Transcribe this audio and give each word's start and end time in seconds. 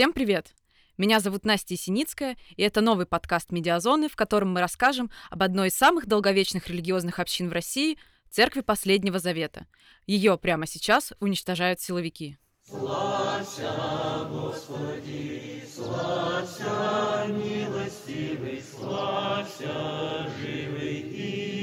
Всем 0.00 0.14
привет! 0.14 0.54
Меня 0.96 1.20
зовут 1.20 1.44
Настя 1.44 1.76
Синицкая, 1.76 2.38
и 2.56 2.62
это 2.62 2.80
новый 2.80 3.04
подкаст 3.04 3.52
«Медиазоны», 3.52 4.08
в 4.08 4.16
котором 4.16 4.50
мы 4.50 4.60
расскажем 4.60 5.10
об 5.28 5.42
одной 5.42 5.68
из 5.68 5.74
самых 5.74 6.06
долговечных 6.06 6.68
религиозных 6.68 7.18
общин 7.18 7.50
в 7.50 7.52
России– 7.52 7.98
Церкви 8.30 8.62
Последнего 8.62 9.18
Завета. 9.18 9.66
Ее 10.06 10.38
прямо 10.38 10.64
сейчас 10.66 11.12
уничтожают 11.20 11.82
силовики. 11.82 12.38
Славься, 12.66 13.70
Господи, 14.30 15.64
славься, 15.70 17.26
милостивый, 17.28 18.62
славься, 18.62 20.32
живый 20.40 21.00
и 21.00 21.59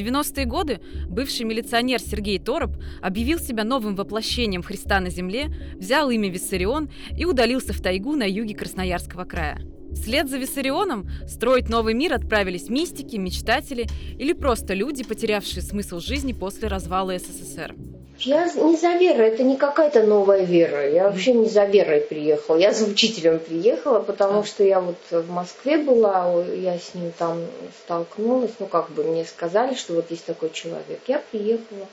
90-е 0.00 0.46
годы 0.46 0.80
бывший 1.06 1.44
милиционер 1.44 2.00
Сергей 2.00 2.38
Тороп 2.38 2.76
объявил 3.02 3.38
себя 3.38 3.64
новым 3.64 3.96
воплощением 3.96 4.62
Христа 4.62 5.00
на 5.00 5.10
земле, 5.10 5.54
взял 5.76 6.10
имя 6.10 6.30
Виссарион 6.30 6.90
и 7.16 7.24
удалился 7.24 7.72
в 7.72 7.80
тайгу 7.80 8.16
на 8.16 8.24
юге 8.24 8.54
Красноярского 8.54 9.24
края. 9.24 9.60
Вслед 9.92 10.30
за 10.30 10.38
Виссарионом 10.38 11.08
строить 11.26 11.68
новый 11.68 11.94
мир 11.94 12.14
отправились 12.14 12.68
мистики, 12.68 13.16
мечтатели 13.16 13.88
или 14.18 14.32
просто 14.32 14.74
люди, 14.74 15.02
потерявшие 15.02 15.62
смысл 15.62 15.98
жизни 15.98 16.32
после 16.32 16.68
развала 16.68 17.18
СССР. 17.18 17.74
Я 18.22 18.52
не 18.52 18.76
за 18.76 18.96
верой, 18.96 19.28
это 19.28 19.42
не 19.42 19.56
какая-то 19.56 20.02
новая 20.02 20.44
вера. 20.44 20.88
Я 20.88 21.04
вообще 21.04 21.32
не 21.32 21.48
за 21.48 21.64
верой 21.64 22.02
приехала. 22.02 22.56
Я 22.56 22.72
за 22.72 22.84
учителем 22.84 23.38
приехала, 23.38 24.00
потому 24.00 24.44
что 24.44 24.62
я 24.62 24.80
вот 24.80 24.98
в 25.10 25.30
Москве 25.30 25.78
была, 25.78 26.30
я 26.44 26.78
с 26.78 26.94
ним 26.94 27.12
там 27.16 27.46
столкнулась. 27.82 28.50
Ну, 28.58 28.66
как 28.66 28.90
бы 28.90 29.04
мне 29.04 29.24
сказали, 29.24 29.74
что 29.74 29.94
вот 29.94 30.10
есть 30.10 30.26
такой 30.26 30.50
человек. 30.50 31.00
Я 31.06 31.22
приехала. 31.30 31.86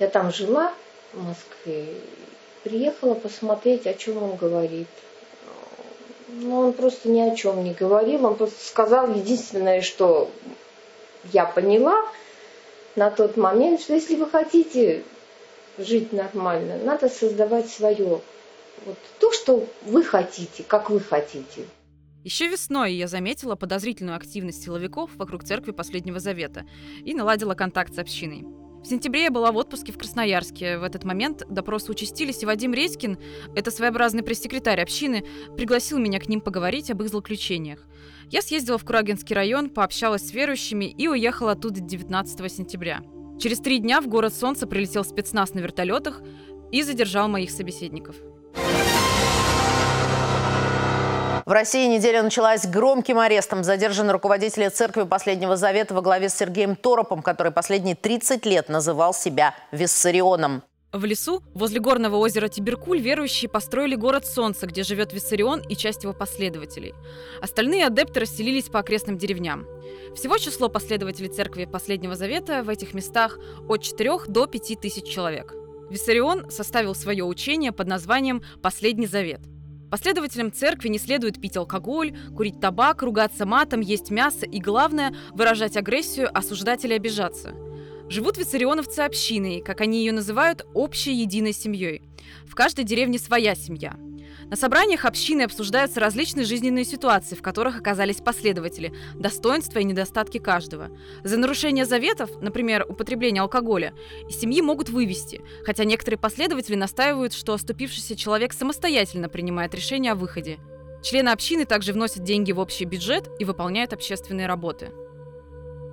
Я 0.00 0.08
там 0.08 0.32
жила 0.32 0.72
в 1.12 1.22
Москве. 1.22 1.86
Приехала 2.64 3.14
посмотреть, 3.14 3.86
о 3.86 3.94
чем 3.94 4.20
он 4.20 4.34
говорит. 4.34 4.88
Ну, 6.28 6.58
он 6.58 6.72
просто 6.72 7.08
ни 7.08 7.20
о 7.20 7.36
чем 7.36 7.62
не 7.62 7.72
говорил. 7.72 8.26
Он 8.26 8.34
просто 8.34 8.64
сказал 8.64 9.14
единственное, 9.14 9.80
что 9.80 10.28
я 11.32 11.44
поняла 11.44 12.04
на 12.96 13.10
тот 13.10 13.36
момент, 13.36 13.80
что 13.80 13.94
если 13.94 14.16
вы 14.16 14.28
хотите 14.28 15.04
жить 15.78 16.12
нормально, 16.12 16.78
надо 16.78 17.08
создавать 17.08 17.68
свое. 17.68 18.20
Вот 18.84 18.98
то, 19.18 19.32
что 19.32 19.66
вы 19.82 20.04
хотите, 20.04 20.62
как 20.62 20.90
вы 20.90 21.00
хотите. 21.00 21.64
Еще 22.24 22.48
весной 22.48 22.94
я 22.94 23.06
заметила 23.06 23.54
подозрительную 23.54 24.16
активность 24.16 24.62
силовиков 24.62 25.14
вокруг 25.14 25.44
церкви 25.44 25.70
Последнего 25.70 26.18
Завета 26.18 26.64
и 27.04 27.14
наладила 27.14 27.54
контакт 27.54 27.94
с 27.94 27.98
общиной. 27.98 28.44
В 28.82 28.88
сентябре 28.88 29.24
я 29.24 29.30
была 29.30 29.50
в 29.50 29.56
отпуске 29.56 29.92
в 29.92 29.98
Красноярске. 29.98 30.78
В 30.78 30.84
этот 30.84 31.02
момент 31.02 31.42
допросы 31.48 31.90
участились, 31.90 32.42
и 32.42 32.46
Вадим 32.46 32.72
Редькин, 32.72 33.18
это 33.56 33.72
своеобразный 33.72 34.22
пресс-секретарь 34.22 34.80
общины, 34.80 35.24
пригласил 35.56 35.98
меня 35.98 36.20
к 36.20 36.28
ним 36.28 36.40
поговорить 36.40 36.90
об 36.90 37.02
их 37.02 37.08
злоключениях. 37.08 37.84
Я 38.30 38.42
съездила 38.42 38.78
в 38.78 38.84
Курагинский 38.84 39.34
район, 39.34 39.70
пообщалась 39.70 40.28
с 40.28 40.32
верующими 40.32 40.84
и 40.84 41.08
уехала 41.08 41.52
оттуда 41.52 41.80
19 41.80 42.52
сентября. 42.52 43.02
Через 43.38 43.60
три 43.60 43.78
дня 43.78 44.00
в 44.00 44.08
город 44.08 44.34
Солнца 44.34 44.66
прилетел 44.66 45.04
спецназ 45.04 45.52
на 45.52 45.58
вертолетах 45.58 46.22
и 46.72 46.82
задержал 46.82 47.28
моих 47.28 47.50
собеседников. 47.50 48.16
В 51.44 51.52
России 51.52 51.86
неделя 51.86 52.22
началась 52.22 52.66
громким 52.66 53.18
арестом. 53.18 53.62
Задержаны 53.62 54.12
руководители 54.12 54.68
церкви 54.68 55.04
Последнего 55.04 55.56
Завета 55.56 55.94
во 55.94 56.00
главе 56.00 56.28
с 56.28 56.34
Сергеем 56.34 56.74
Торопом, 56.74 57.22
который 57.22 57.52
последние 57.52 57.94
30 57.94 58.44
лет 58.46 58.68
называл 58.68 59.14
себя 59.14 59.54
Виссарионом. 59.70 60.64
В 60.96 61.04
лесу, 61.04 61.42
возле 61.52 61.78
горного 61.78 62.16
озера 62.16 62.48
Тиберкуль, 62.48 63.00
верующие 63.00 63.50
построили 63.50 63.96
город 63.96 64.24
Солнца, 64.24 64.66
где 64.66 64.82
живет 64.82 65.12
Виссарион 65.12 65.60
и 65.60 65.76
часть 65.76 66.04
его 66.04 66.14
последователей. 66.14 66.94
Остальные 67.42 67.84
адепты 67.84 68.20
расселились 68.20 68.70
по 68.70 68.78
окрестным 68.78 69.18
деревням. 69.18 69.66
Всего 70.14 70.38
число 70.38 70.70
последователей 70.70 71.28
церкви 71.28 71.66
Последнего 71.66 72.16
Завета 72.16 72.62
в 72.62 72.70
этих 72.70 72.94
местах 72.94 73.38
от 73.68 73.82
4 73.82 74.20
до 74.28 74.46
5 74.46 74.80
тысяч 74.80 75.04
человек. 75.04 75.52
Виссарион 75.90 76.50
составил 76.50 76.94
свое 76.94 77.24
учение 77.24 77.72
под 77.72 77.88
названием 77.88 78.42
«Последний 78.62 79.06
Завет». 79.06 79.42
Последователям 79.90 80.50
церкви 80.50 80.88
не 80.88 80.98
следует 80.98 81.38
пить 81.42 81.58
алкоголь, 81.58 82.16
курить 82.34 82.58
табак, 82.58 83.02
ругаться 83.02 83.44
матом, 83.44 83.80
есть 83.80 84.10
мясо 84.10 84.46
и, 84.46 84.60
главное, 84.60 85.14
выражать 85.32 85.76
агрессию, 85.76 86.30
осуждать 86.32 86.86
или 86.86 86.94
обижаться. 86.94 87.54
Живут 88.08 88.38
виссарионовцы 88.38 89.00
общиной, 89.00 89.60
как 89.60 89.80
они 89.80 90.00
ее 90.00 90.12
называют, 90.12 90.66
общей 90.74 91.14
единой 91.14 91.52
семьей. 91.52 92.02
В 92.46 92.54
каждой 92.54 92.84
деревне 92.84 93.18
своя 93.18 93.54
семья– 93.54 93.96
на 94.48 94.54
собраниях 94.54 95.04
общины 95.04 95.42
обсуждаются 95.42 95.98
различные 95.98 96.46
жизненные 96.46 96.84
ситуации, 96.84 97.34
в 97.34 97.42
которых 97.42 97.78
оказались 97.78 98.18
последователи, 98.18 98.92
достоинства 99.16 99.80
и 99.80 99.84
недостатки 99.84 100.38
каждого. 100.38 100.90
За 101.24 101.36
нарушение 101.36 101.84
заветов, 101.84 102.30
например, 102.40 102.86
употребление 102.88 103.42
алкоголя, 103.42 103.92
из 104.28 104.38
семьи 104.38 104.60
могут 104.60 104.88
вывести, 104.88 105.42
хотя 105.64 105.84
некоторые 105.84 106.18
последователи 106.18 106.76
настаивают, 106.76 107.32
что 107.32 107.54
оступившийся 107.54 108.14
человек 108.14 108.52
самостоятельно 108.52 109.28
принимает 109.28 109.74
решение 109.74 110.12
о 110.12 110.16
выходе. 110.16 110.58
Члены 111.02 111.30
общины 111.30 111.64
также 111.64 111.92
вносят 111.92 112.22
деньги 112.22 112.52
в 112.52 112.60
общий 112.60 112.84
бюджет 112.84 113.28
и 113.40 113.44
выполняют 113.44 113.92
общественные 113.92 114.46
работы. 114.46 114.92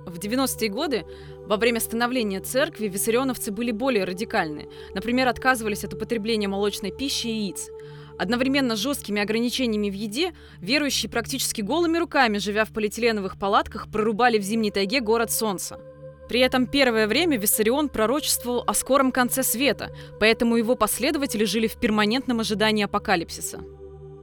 В 0.06 0.18
90-е 0.18 0.68
годы 0.68 1.04
во 1.46 1.56
время 1.56 1.80
становления 1.80 2.40
церкви 2.40 2.88
виссарионовцы 2.88 3.52
были 3.52 3.70
более 3.70 4.04
радикальны. 4.04 4.68
Например, 4.94 5.28
отказывались 5.28 5.84
от 5.84 5.94
употребления 5.94 6.48
молочной 6.48 6.90
пищи 6.90 7.26
и 7.26 7.32
яиц. 7.44 7.68
Одновременно 8.18 8.76
с 8.76 8.78
жесткими 8.78 9.20
ограничениями 9.20 9.90
в 9.90 9.94
еде, 9.94 10.32
верующие 10.60 11.10
практически 11.10 11.60
голыми 11.60 11.98
руками, 11.98 12.38
живя 12.38 12.64
в 12.64 12.72
полиэтиленовых 12.72 13.38
палатках, 13.38 13.90
прорубали 13.90 14.38
в 14.38 14.42
зимней 14.42 14.70
тайге 14.70 15.00
город 15.00 15.32
Солнца. 15.32 15.80
При 16.28 16.40
этом 16.40 16.66
первое 16.66 17.06
время 17.06 17.36
Виссарион 17.36 17.88
пророчествовал 17.88 18.64
о 18.66 18.72
скором 18.72 19.12
конце 19.12 19.42
света, 19.42 19.90
поэтому 20.18 20.56
его 20.56 20.74
последователи 20.74 21.44
жили 21.44 21.66
в 21.66 21.76
перманентном 21.76 22.40
ожидании 22.40 22.84
апокалипсиса. 22.84 23.60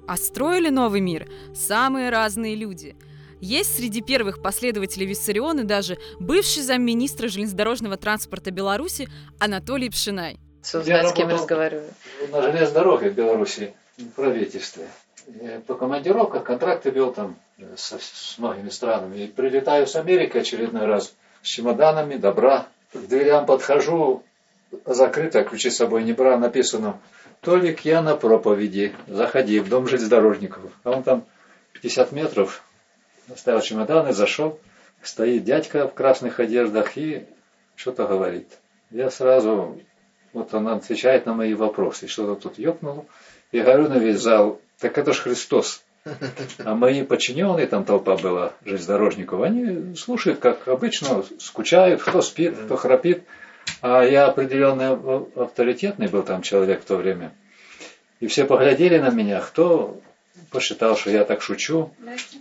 А 0.08 0.18
строили 0.18 0.70
новый 0.70 1.00
мир 1.00 1.30
самые 1.54 2.10
разные 2.10 2.56
люди. 2.56 2.96
Есть 3.42 3.76
среди 3.76 4.02
первых 4.02 4.40
последователей 4.40 5.08
Виссариона 5.08 5.64
даже 5.64 5.98
бывший 6.20 6.62
замминистра 6.62 7.28
железнодорожного 7.28 7.98
транспорта 7.98 8.52
Беларуси 8.52 9.08
Анатолий 9.40 9.90
Пшинай. 9.90 10.38
Я 10.86 11.10
с 11.10 11.14
кем 11.14 11.30
разговариваю. 11.30 11.90
На 12.32 12.44
железной 12.44 12.72
дороге 12.72 13.10
в 13.10 13.16
Беларуси 13.16 13.74
правительстве. 14.16 14.86
По 15.66 15.74
командировках 15.74 16.44
контракты 16.44 16.92
вел 16.92 17.14
там 17.14 17.36
со, 17.76 17.98
с 17.98 18.36
многими 18.38 18.70
странами. 18.70 19.24
И 19.24 19.28
прилетаю 19.28 19.88
с 19.88 19.96
Америки 19.96 20.38
очередной 20.38 20.86
раз 20.86 21.12
с 21.42 21.48
чемоданами, 21.48 22.18
добра. 22.18 22.68
К 22.94 23.00
дверям 23.00 23.48
подхожу, 23.48 24.22
закрыто, 24.86 25.44
ключи 25.44 25.72
с 25.72 25.78
собой 25.78 26.04
не 26.04 26.14
брал, 26.14 26.38
написано 26.38 27.00
«Толик, 27.40 27.86
я 27.86 28.04
на 28.04 28.16
проповеди, 28.16 28.94
заходи 29.08 29.60
в 29.60 29.70
дом 29.70 29.88
железнодорожников». 29.88 30.62
А 30.84 30.92
он 30.92 31.02
там 31.02 31.24
50 31.74 32.12
метров, 32.12 32.64
оставил 33.34 33.62
чемоданы, 33.62 34.14
зашел, 34.14 34.60
стоит 35.02 35.44
дядька 35.44 35.88
в 35.88 35.94
красных 35.94 36.40
одеждах 36.40 36.98
и 36.98 37.26
что-то 37.76 38.06
говорит. 38.06 38.48
Я 38.92 39.10
сразу, 39.10 39.80
вот 40.34 40.54
он 40.54 40.68
отвечает 40.68 41.26
на 41.26 41.34
мои 41.34 41.54
вопросы, 41.54 42.08
что-то 42.08 42.40
тут 42.40 42.60
ёкнуло. 42.60 43.06
Я 43.52 43.64
говорю 43.64 43.90
на 43.90 43.98
весь 43.98 44.20
зал, 44.20 44.60
так 44.80 44.98
это 44.98 45.14
ж 45.14 45.20
Христос. 45.20 45.84
А 46.58 46.74
мои 46.74 47.04
подчиненные, 47.04 47.68
там 47.68 47.86
толпа 47.86 48.18
была 48.18 48.54
железнодорожников, 48.66 49.42
они 49.42 49.96
слушают, 49.96 50.40
как 50.40 50.68
обычно, 50.68 51.24
скучают, 51.40 52.02
кто 52.02 52.22
спит, 52.22 52.56
кто 52.58 52.76
храпит. 52.76 53.24
А 53.82 54.02
я 54.02 54.26
определенно 54.26 55.26
авторитетный 55.36 56.08
был 56.08 56.24
там 56.24 56.42
человек 56.42 56.82
в 56.82 56.86
то 56.86 56.98
время. 56.98 57.32
И 58.20 58.28
все 58.28 58.46
поглядели 58.46 58.98
на 58.98 59.10
меня, 59.10 59.42
кто 59.42 60.00
посчитал, 60.50 60.98
что 60.98 61.12
я 61.12 61.24
так 61.24 61.42
шучу, 61.42 61.94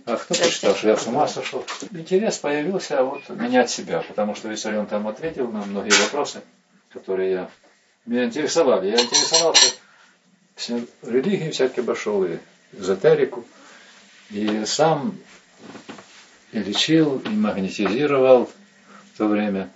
а 0.05 0.15
кто 0.17 0.33
посчитал, 0.33 0.75
что 0.75 0.89
я 0.89 0.97
с 0.97 1.07
ума 1.07 1.27
сошел. 1.27 1.65
Интерес 1.91 2.37
появился 2.37 3.03
вот 3.03 3.29
менять 3.29 3.69
себя, 3.69 4.03
потому 4.07 4.35
что 4.35 4.49
Виссарион 4.49 4.87
там 4.87 5.07
ответил 5.07 5.51
на 5.51 5.63
многие 5.65 5.93
вопросы, 6.03 6.41
которые 6.91 7.31
я, 7.31 7.49
меня 8.05 8.25
интересовали. 8.25 8.89
Я 8.89 9.01
интересовался 9.01 9.73
все 10.55 10.85
религии 11.01 11.49
всякие 11.49 11.83
обошел, 11.83 12.23
и 12.23 12.37
эзотерику. 12.73 13.45
И 14.29 14.63
сам 14.65 15.17
и 16.51 16.59
лечил, 16.59 17.19
и 17.19 17.29
магнетизировал 17.29 18.45
в 19.13 19.17
то 19.17 19.27
время. 19.27 19.69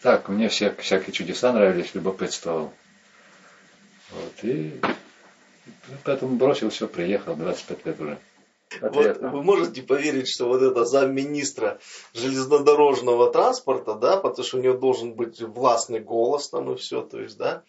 Так, 0.00 0.28
мне 0.28 0.48
все, 0.48 0.74
всякие 0.78 1.12
чудеса 1.12 1.52
нравились, 1.52 1.94
любопытствовал. 1.94 2.72
Вот, 4.10 4.32
и 4.42 4.80
поэтому 6.04 6.36
бросил 6.36 6.70
все, 6.70 6.88
приехал, 6.88 7.34
25 7.36 7.86
лет 7.86 8.00
уже. 8.00 8.18
Вот 8.80 9.18
вы 9.20 9.42
можете 9.42 9.82
поверить, 9.82 10.28
что 10.28 10.48
вот 10.48 10.62
это 10.62 10.84
замминистра 10.84 11.78
железнодорожного 12.14 13.30
транспорта, 13.30 13.94
да, 13.94 14.16
потому 14.16 14.44
что 14.46 14.58
у 14.58 14.60
него 14.60 14.78
должен 14.78 15.14
быть 15.14 15.40
властный 15.40 16.00
голос 16.00 16.48
там 16.48 16.72
и 16.72 16.76
все, 16.76 17.02
то 17.02 17.20
есть, 17.20 17.36
да. 17.36 17.64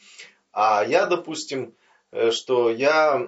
А 0.52 0.84
я, 0.86 1.06
допустим, 1.06 1.74
э, 2.12 2.32
что 2.32 2.70
я 2.70 3.28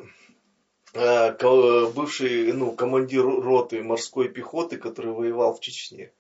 э, 0.94 1.88
бывший 1.94 2.54
ну, 2.54 2.72
командир 2.72 3.26
роты 3.26 3.84
морской 3.84 4.30
пехоты, 4.30 4.78
который 4.78 5.12
воевал 5.12 5.56
в 5.56 5.60
Чечне. 5.60 6.12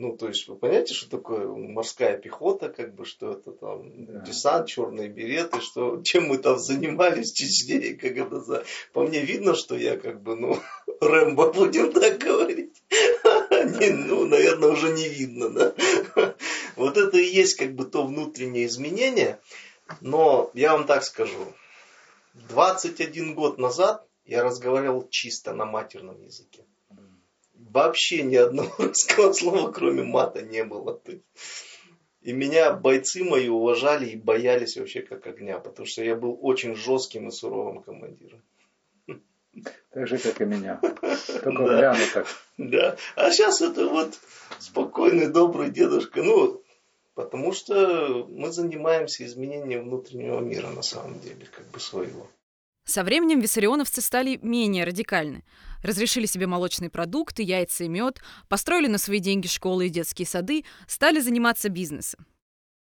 Ну, 0.00 0.16
то 0.16 0.28
есть, 0.28 0.46
вы 0.46 0.54
понимаете, 0.54 0.94
что 0.94 1.10
такое 1.10 1.48
морская 1.48 2.16
пехота, 2.16 2.68
как 2.68 2.94
бы, 2.94 3.04
что 3.04 3.32
это 3.32 3.50
там 3.50 4.06
да. 4.06 4.20
десант, 4.20 4.68
черные 4.68 5.08
береты, 5.08 5.60
что, 5.60 6.00
чем 6.02 6.28
мы 6.28 6.38
там 6.38 6.56
занимались 6.56 7.32
в 7.32 7.34
Чечне, 7.34 7.94
как 7.94 8.16
это 8.16 8.40
за... 8.40 8.64
По 8.92 9.02
мне 9.02 9.20
видно, 9.22 9.56
что 9.56 9.76
я 9.76 9.98
как 9.98 10.22
бы, 10.22 10.36
ну, 10.36 10.56
Рэмбо, 11.00 11.52
будем 11.52 11.92
так 11.92 12.18
говорить. 12.18 12.80
Не, 13.50 13.90
ну, 13.90 14.24
наверное, 14.24 14.70
уже 14.70 14.92
не 14.92 15.08
видно, 15.08 15.50
да. 15.50 15.74
Вот 16.76 16.96
это 16.96 17.18
и 17.18 17.26
есть 17.26 17.56
как 17.56 17.74
бы 17.74 17.84
то 17.84 18.06
внутреннее 18.06 18.66
изменение. 18.66 19.40
Но 20.00 20.52
я 20.54 20.76
вам 20.76 20.86
так 20.86 21.02
скажу. 21.02 21.44
21 22.34 23.34
год 23.34 23.58
назад 23.58 24.06
я 24.26 24.44
разговаривал 24.44 25.08
чисто 25.10 25.54
на 25.54 25.64
матерном 25.64 26.22
языке 26.22 26.64
вообще 27.70 28.22
ни 28.22 28.36
одного 28.36 28.72
русского 28.78 29.32
слова, 29.32 29.70
кроме 29.70 30.02
мата, 30.02 30.42
не 30.42 30.64
было. 30.64 31.00
И 32.20 32.32
меня 32.32 32.72
бойцы 32.72 33.24
мои 33.24 33.48
уважали 33.48 34.06
и 34.10 34.16
боялись 34.16 34.76
вообще 34.76 35.02
как 35.02 35.26
огня, 35.26 35.58
потому 35.58 35.86
что 35.86 36.02
я 36.02 36.16
был 36.16 36.38
очень 36.42 36.74
жестким 36.74 37.28
и 37.28 37.30
суровым 37.30 37.82
командиром. 37.82 38.42
Так 39.90 40.06
же, 40.06 40.18
как 40.18 40.40
и 40.40 40.44
меня. 40.44 40.80
Только 41.42 41.66
да. 41.66 41.96
так. 42.14 42.26
Да. 42.58 42.96
А 43.16 43.30
сейчас 43.30 43.62
это 43.62 43.86
вот 43.88 44.18
спокойный, 44.58 45.28
добрый 45.28 45.70
дедушка. 45.70 46.22
Ну, 46.22 46.62
потому 47.14 47.52
что 47.52 48.26
мы 48.28 48.52
занимаемся 48.52 49.24
изменением 49.24 49.84
внутреннего 49.84 50.40
мира 50.40 50.68
на 50.68 50.82
самом 50.82 51.18
деле, 51.20 51.46
как 51.50 51.66
бы 51.68 51.80
своего. 51.80 52.28
Со 52.84 53.04
временем 53.04 53.40
виссарионовцы 53.40 54.00
стали 54.00 54.38
менее 54.42 54.84
радикальны. 54.84 55.44
Разрешили 55.82 56.26
себе 56.26 56.46
молочные 56.46 56.90
продукты, 56.90 57.42
яйца 57.42 57.84
и 57.84 57.88
мед, 57.88 58.20
построили 58.48 58.88
на 58.88 58.98
свои 58.98 59.20
деньги 59.20 59.46
школы 59.46 59.86
и 59.86 59.90
детские 59.90 60.26
сады, 60.26 60.64
стали 60.86 61.20
заниматься 61.20 61.68
бизнесом. 61.68 62.26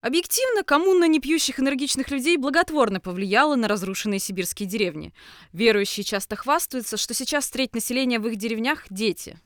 Объективно, 0.01 0.63
коммуна 0.63 1.09
непьющих 1.09 1.59
энергичных 1.59 2.11
людей 2.11 2.37
благотворно 2.37 3.01
повлияла 3.01 3.57
на 3.57 3.67
разрушенные 3.67 4.21
сибирские 4.21 4.69
деревни. 4.69 5.13
Верующие 5.53 6.05
часто 6.05 6.37
хвастаются, 6.37 6.97
что 6.97 7.13
сейчас 7.13 7.51
треть 7.51 7.75
населения 7.75 8.21
в 8.21 8.27
их 8.29 8.37
деревнях– 8.37 8.85
дети. 8.91 9.41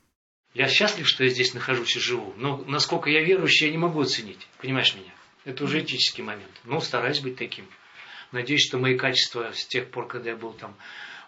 Я 0.53 0.67
счастлив, 0.67 1.07
что 1.07 1.23
я 1.23 1.29
здесь 1.29 1.53
нахожусь 1.53 1.95
и 1.95 1.99
живу, 1.99 2.33
но 2.37 2.57
насколько 2.67 3.09
я 3.09 3.23
верующий, 3.23 3.67
я 3.67 3.71
не 3.71 3.77
могу 3.77 4.01
оценить. 4.01 4.47
Понимаешь 4.59 4.93
меня? 4.93 5.13
Это 5.45 5.63
уже 5.63 5.79
этический 5.79 6.21
момент. 6.21 6.51
Ну, 6.65 6.81
стараюсь 6.81 7.21
быть 7.21 7.37
таким. 7.37 7.65
Надеюсь, 8.31 8.65
что 8.65 8.77
мои 8.77 8.97
качества 8.97 9.51
с 9.55 9.65
тех 9.65 9.89
пор, 9.89 10.07
когда 10.07 10.31
я 10.31 10.35
был 10.35 10.53
там 10.53 10.75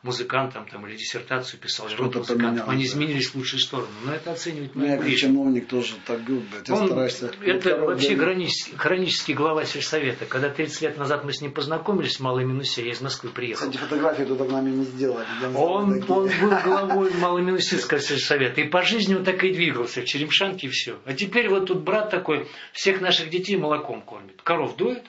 музыкантом 0.03 0.67
там, 0.69 0.85
или 0.85 0.97
диссертацию 0.97 1.59
писал, 1.59 1.89
что-то 1.89 2.19
поменялось. 2.21 2.63
Они 2.67 2.83
изменились 2.83 3.29
в 3.29 3.35
лучшую 3.35 3.61
сторону. 3.61 3.89
Но 4.05 4.13
это 4.13 4.33
оценивать 4.33 4.75
мы 4.75 4.87
ну, 4.87 5.03
не 5.03 5.15
чиновник 5.15 5.67
тоже 5.67 5.95
так 6.05 6.23
говорит. 6.23 6.69
Он, 6.69 6.87
стараешься... 6.87 7.31
Это 7.43 7.77
вообще 7.77 8.17
хронический, 8.17 8.75
хронический 8.75 9.33
глава 9.33 9.63
сельсовета. 9.63 10.25
Когда 10.25 10.49
30 10.49 10.81
лет 10.81 10.97
назад 10.97 11.23
мы 11.23 11.31
с 11.31 11.41
ним 11.41 11.53
познакомились 11.53 12.17
в 12.17 12.19
Малой 12.19 12.43
Минусе, 12.43 12.85
я 12.85 12.91
из 12.91 13.01
Москвы 13.01 13.29
приехал. 13.29 13.65
Кстати, 13.65 13.77
фотографии 13.77 14.23
туда 14.23 14.43
нами 14.43 14.71
не 14.71 14.83
сделали. 14.83 15.25
Он, 15.55 15.93
он 15.93 15.99
был 15.99 16.29
главой 16.63 17.13
Маломинусинского 17.13 17.99
сельсовета. 17.99 18.59
И 18.59 18.67
по 18.67 18.83
жизни 18.83 19.15
он 19.15 19.23
так 19.23 19.41
и 19.43 19.53
двигался, 19.53 20.01
в 20.01 20.05
Черемшанке 20.05 20.67
и 20.67 20.69
все. 20.69 20.99
А 21.05 21.13
теперь 21.13 21.49
вот 21.49 21.67
тут 21.67 21.81
брат 21.83 22.09
такой, 22.09 22.49
всех 22.73 22.99
наших 22.99 23.29
детей 23.29 23.55
молоком 23.55 24.01
кормит. 24.01 24.41
Коров 24.41 24.75
дует. 24.75 25.03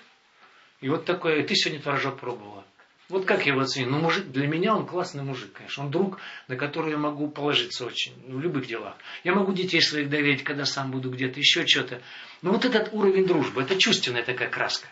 И 0.80 0.88
вот 0.88 1.04
такое, 1.04 1.42
ты 1.44 1.54
сегодня 1.56 1.82
творожок 1.82 2.20
пробовала. 2.20 2.64
Вот 3.10 3.26
как 3.26 3.44
я 3.44 3.52
его 3.52 3.60
оценил? 3.60 3.90
Ну, 3.90 3.98
мужик, 3.98 4.28
для 4.28 4.46
меня 4.46 4.74
он 4.74 4.86
классный 4.86 5.22
мужик, 5.22 5.52
конечно. 5.52 5.84
Он 5.84 5.90
друг, 5.90 6.18
на 6.48 6.56
которого 6.56 6.90
я 6.90 6.96
могу 6.96 7.28
положиться 7.28 7.84
очень, 7.84 8.14
в 8.26 8.40
любых 8.40 8.66
делах. 8.66 8.96
Я 9.24 9.34
могу 9.34 9.52
детей 9.52 9.82
своих 9.82 10.08
доверить, 10.08 10.42
когда 10.42 10.64
сам 10.64 10.90
буду 10.90 11.10
где-то, 11.10 11.38
еще 11.38 11.66
что-то. 11.66 12.00
Но 12.40 12.52
вот 12.52 12.64
этот 12.64 12.92
уровень 12.92 13.26
дружбы, 13.26 13.62
это 13.62 13.78
чувственная 13.78 14.22
такая 14.22 14.48
краска. 14.48 14.88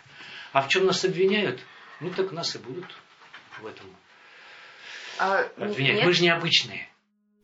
А 0.52 0.60
в 0.60 0.68
чем 0.68 0.84
нас 0.86 1.04
обвиняют? 1.04 1.60
Ну, 2.00 2.10
так 2.10 2.32
нас 2.32 2.54
и 2.54 2.58
будут 2.58 2.86
в 3.60 3.66
этом 3.66 3.86
а, 5.18 5.44
обвинять. 5.56 5.96
Нет? 5.96 6.04
Мы 6.04 6.12
же 6.12 6.22
необычные. 6.22 6.88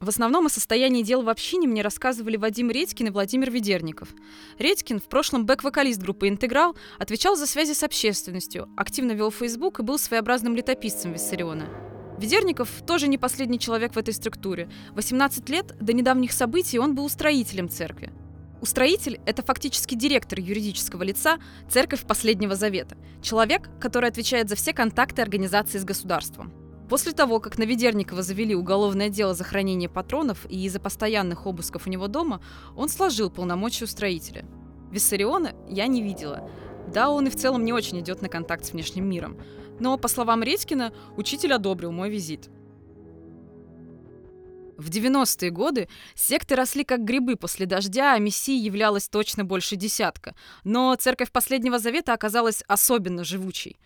В 0.00 0.08
основном 0.08 0.46
о 0.46 0.48
состоянии 0.48 1.02
дел 1.02 1.22
в 1.22 1.28
общине 1.28 1.66
мне 1.66 1.82
рассказывали 1.82 2.36
Вадим 2.36 2.70
Редькин 2.70 3.08
и 3.08 3.10
Владимир 3.10 3.50
Ведерников. 3.50 4.10
Редькин, 4.58 5.00
в 5.00 5.08
прошлом 5.08 5.44
бэк-вокалист 5.44 6.00
группы 6.00 6.28
«Интеграл», 6.28 6.76
отвечал 7.00 7.34
за 7.34 7.46
связи 7.46 7.72
с 7.72 7.82
общественностью, 7.82 8.68
активно 8.76 9.10
вел 9.10 9.32
Facebook 9.32 9.80
и 9.80 9.82
был 9.82 9.98
своеобразным 9.98 10.54
летописцем 10.54 11.12
Виссариона. 11.12 11.68
Ведерников 12.16 12.70
тоже 12.86 13.08
не 13.08 13.18
последний 13.18 13.58
человек 13.58 13.94
в 13.94 13.98
этой 13.98 14.14
структуре. 14.14 14.70
18 14.94 15.48
лет 15.48 15.76
до 15.80 15.92
недавних 15.92 16.30
событий 16.30 16.78
он 16.78 16.94
был 16.94 17.04
устроителем 17.04 17.68
церкви. 17.68 18.12
Устроитель– 18.60 19.20
это 19.26 19.42
фактически 19.42 19.96
директор 19.96 20.38
юридического 20.38 21.02
лица 21.02 21.38
Церковь 21.68 22.06
Последнего 22.06 22.54
Завета, 22.54 22.96
человек, 23.20 23.68
который 23.80 24.08
отвечает 24.08 24.48
за 24.48 24.54
все 24.54 24.72
контакты 24.72 25.22
организации 25.22 25.78
с 25.78 25.84
государством. 25.84 26.52
После 26.88 27.12
того, 27.12 27.38
как 27.38 27.58
на 27.58 27.64
Ведерникова 27.64 28.23
завели 28.23 28.55
уголовное 28.55 29.11
дело 29.11 29.35
за 29.35 29.44
хранение 29.44 29.90
патронов 29.90 30.46
и 30.49 30.64
из-за 30.64 30.81
постоянных 30.81 31.46
обысков 31.46 31.87
у 31.87 31.90
него 31.90 32.08
дома, 32.08 32.40
он 32.76 32.88
сложил 32.88 33.31
полномочия 33.31 33.85
устроителя. 33.85 34.46
Виссариона 34.90 35.52
я 35.69 35.87
не 35.87 36.02
видела. 36.02 36.50
Да, 36.93 37.11
он 37.11 37.26
и 37.26 37.31
в 37.31 37.37
целом 37.37 37.64
не 37.64 37.75
очень 37.75 38.00
идет 38.00 38.23
на 38.23 38.31
контакт 38.31 38.64
с 38.64 38.73
внешним 38.73 39.06
миром. 39.06 39.38
Но, 39.79 39.99
по 39.99 40.08
словам 40.08 40.43
Редькина, 40.43 40.94
учитель 41.17 41.52
одобрил 41.52 41.93
мой 41.93 42.08
визит. 42.08 42.49
В 44.79 44.90
90-е 44.90 45.50
годы 45.50 45.88
секты 46.14 46.55
росли 46.55 46.85
как 46.85 47.02
грибы 47.05 47.35
после 47.35 47.67
дождя, 47.67 48.14
а 48.14 48.19
мессии 48.19 48.56
являлось 48.56 49.08
точно 49.08 49.44
больше 49.44 49.75
десятка. 49.75 50.37
Но 50.62 50.94
церковь 50.94 51.32
Последнего 51.32 51.81
Завета 51.81 52.12
оказалась 52.12 52.62
особенно 52.69 53.25
живучей. 53.25 53.76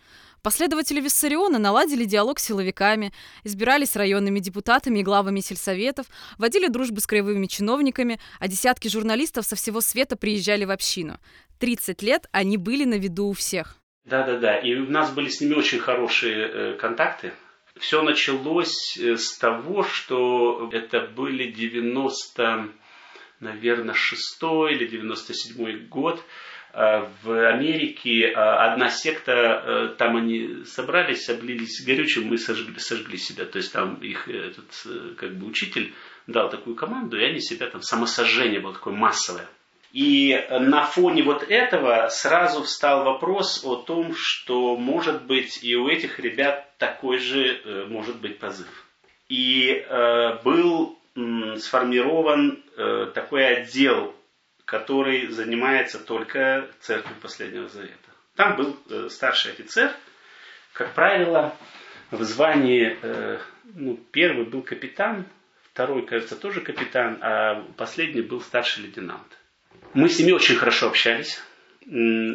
Последователи 0.43 1.01
Виссариона 1.01 1.61
наладили 1.61 2.05
диалог 2.05 2.41
с 2.41 2.45
силовиками, 2.45 3.13
избирались 3.45 3.95
районными 3.95 4.41
депутатами 4.41 4.99
и 4.99 5.03
главами 5.05 5.39
сельсоветов, 5.39 6.07
водили 6.37 6.67
дружбу 6.67 7.01
с 7.01 7.07
краевыми 7.07 7.47
чиновниками, 7.47 8.19
а 8.41 8.49
десятки 8.49 8.89
журналистов 8.89 9.45
со 9.47 9.55
всего 9.55 9.81
света 9.81 10.17
приезжали 10.17 10.65
в 10.65 10.73
общину. 10.73 11.21
30 11.61 12.03
лет 12.03 12.27
они 12.33 12.57
были 12.57 12.85
на 12.85 12.95
виду 12.95 13.27
у 13.27 13.33
всех. 13.35 13.77
Да-да-да, 14.05 14.59
и 14.59 14.75
у 14.75 14.91
нас 14.91 15.13
были 15.13 15.29
с 15.29 15.41
ними 15.41 15.55
очень 15.55 15.79
хорошие 15.79 16.49
э, 16.49 16.77
контакты. 16.77 17.33
Все 17.79 18.03
началось 18.03 18.99
э, 18.99 19.17
с 19.17 19.39
того, 19.39 19.85
что 19.85 20.69
это 20.73 21.03
были 21.03 21.53
90, 21.53 22.69
наверное, 23.39 23.95
6 23.95 24.43
или 24.73 24.89
97 24.89 25.87
год. 25.87 26.21
Э, 26.75 27.07
в 27.23 27.49
Америке 27.49 28.29
э, 28.29 28.33
одна 28.33 28.89
секта, 28.89 29.33
э, 29.33 29.95
там 29.99 30.17
они 30.17 30.65
собрались, 30.65 31.29
облились 31.29 31.85
горючим 31.85 32.33
и 32.33 32.39
сожгли, 32.39 32.79
сожгли 32.79 33.19
себя. 33.19 33.45
То 33.45 33.59
есть 33.59 33.73
там 33.73 33.97
их 33.97 34.29
этот 34.29 34.65
как 35.17 35.35
бы 35.37 35.47
учитель 35.47 35.93
дал 36.27 36.49
такую 36.49 36.75
команду, 36.75 37.19
и 37.19 37.25
они 37.25 37.41
себя 37.41 37.67
там, 37.67 37.83
самосожжение 37.83 38.61
было 38.61 38.73
такое 38.73 38.95
массовое. 38.95 39.47
И 39.93 40.43
на 40.49 40.85
фоне 40.85 41.23
вот 41.23 41.43
этого 41.43 42.09
сразу 42.09 42.63
встал 42.63 43.05
вопрос 43.05 43.63
о 43.63 43.77
том, 43.77 44.15
что 44.17 44.75
может 44.79 45.27
быть 45.27 45.63
и 45.63 45.77
у 45.77 45.89
этих 45.89 46.19
ребят 46.19 46.67
такой 46.79 47.19
же 47.19 47.87
может 47.91 48.17
быть 48.17 48.39
позыв. 48.39 48.87
И 49.29 49.69
э, 49.69 50.43
был 50.43 50.99
м, 51.15 51.57
сформирован 51.57 52.63
э, 52.77 53.11
такой 53.15 53.47
отдел 53.47 54.15
который 54.65 55.29
занимается 55.29 55.99
только 55.99 56.69
церковью 56.81 57.21
Последнего 57.21 57.69
Завета. 57.69 57.97
Там 58.37 58.57
был 58.57 58.79
э, 58.89 59.09
старший 59.11 59.53
офицер, 59.53 59.93
как 60.73 60.95
правило, 60.95 61.55
в 62.11 62.23
звании, 62.23 62.99
э, 63.03 63.39
ну, 63.75 63.97
первый 64.11 64.47
был 64.47 64.63
капитан, 64.63 65.27
второй, 65.73 66.07
кажется, 66.07 66.37
тоже 66.37 66.61
капитан, 66.61 67.19
а 67.23 67.63
последний 67.77 68.23
был 68.23 68.41
старший 68.41 68.85
лейтенант. 68.85 69.39
Мы 69.95 70.09
с 70.09 70.19
ними 70.19 70.33
очень 70.33 70.57
хорошо 70.57 70.89
общались 70.89 71.43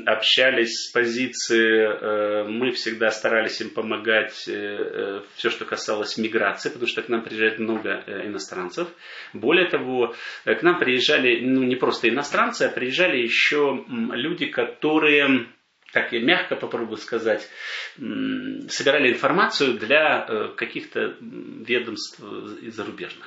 общались 0.06 0.88
с 0.88 0.92
позиции, 0.92 1.88
э, 1.88 2.44
мы 2.48 2.72
всегда 2.72 3.10
старались 3.12 3.62
им 3.62 3.70
помогать 3.70 4.48
э, 4.48 4.51
э, 4.54 5.22
все, 5.36 5.50
что 5.50 5.63
касалось 5.66 6.18
миграции, 6.18 6.70
потому 6.70 6.88
что 6.88 7.01
к 7.01 7.10
нам 7.10 7.24
приезжает 7.24 7.60
много 7.60 8.04
иностранцев. 8.25 8.89
Более 9.34 9.70
того, 9.70 10.13
к 10.44 10.62
нам 10.63 10.80
приезжали 10.80 11.39
ну, 11.39 11.63
не 11.63 11.75
просто 11.75 12.10
иностранцы, 12.10 12.63
а 12.63 12.70
приезжали 12.70 13.18
еще 13.18 13.86
люди, 13.88 14.48
которые 14.48 15.48
как 15.94 16.12
я 16.12 16.20
мягко 16.20 16.58
попробую 16.58 16.98
сказать, 16.98 17.48
собирали 17.96 19.10
информацию 19.10 19.80
для 19.80 20.51
каких-то 20.58 21.16
ведомств 21.22 22.20
зарубежных. 22.20 23.25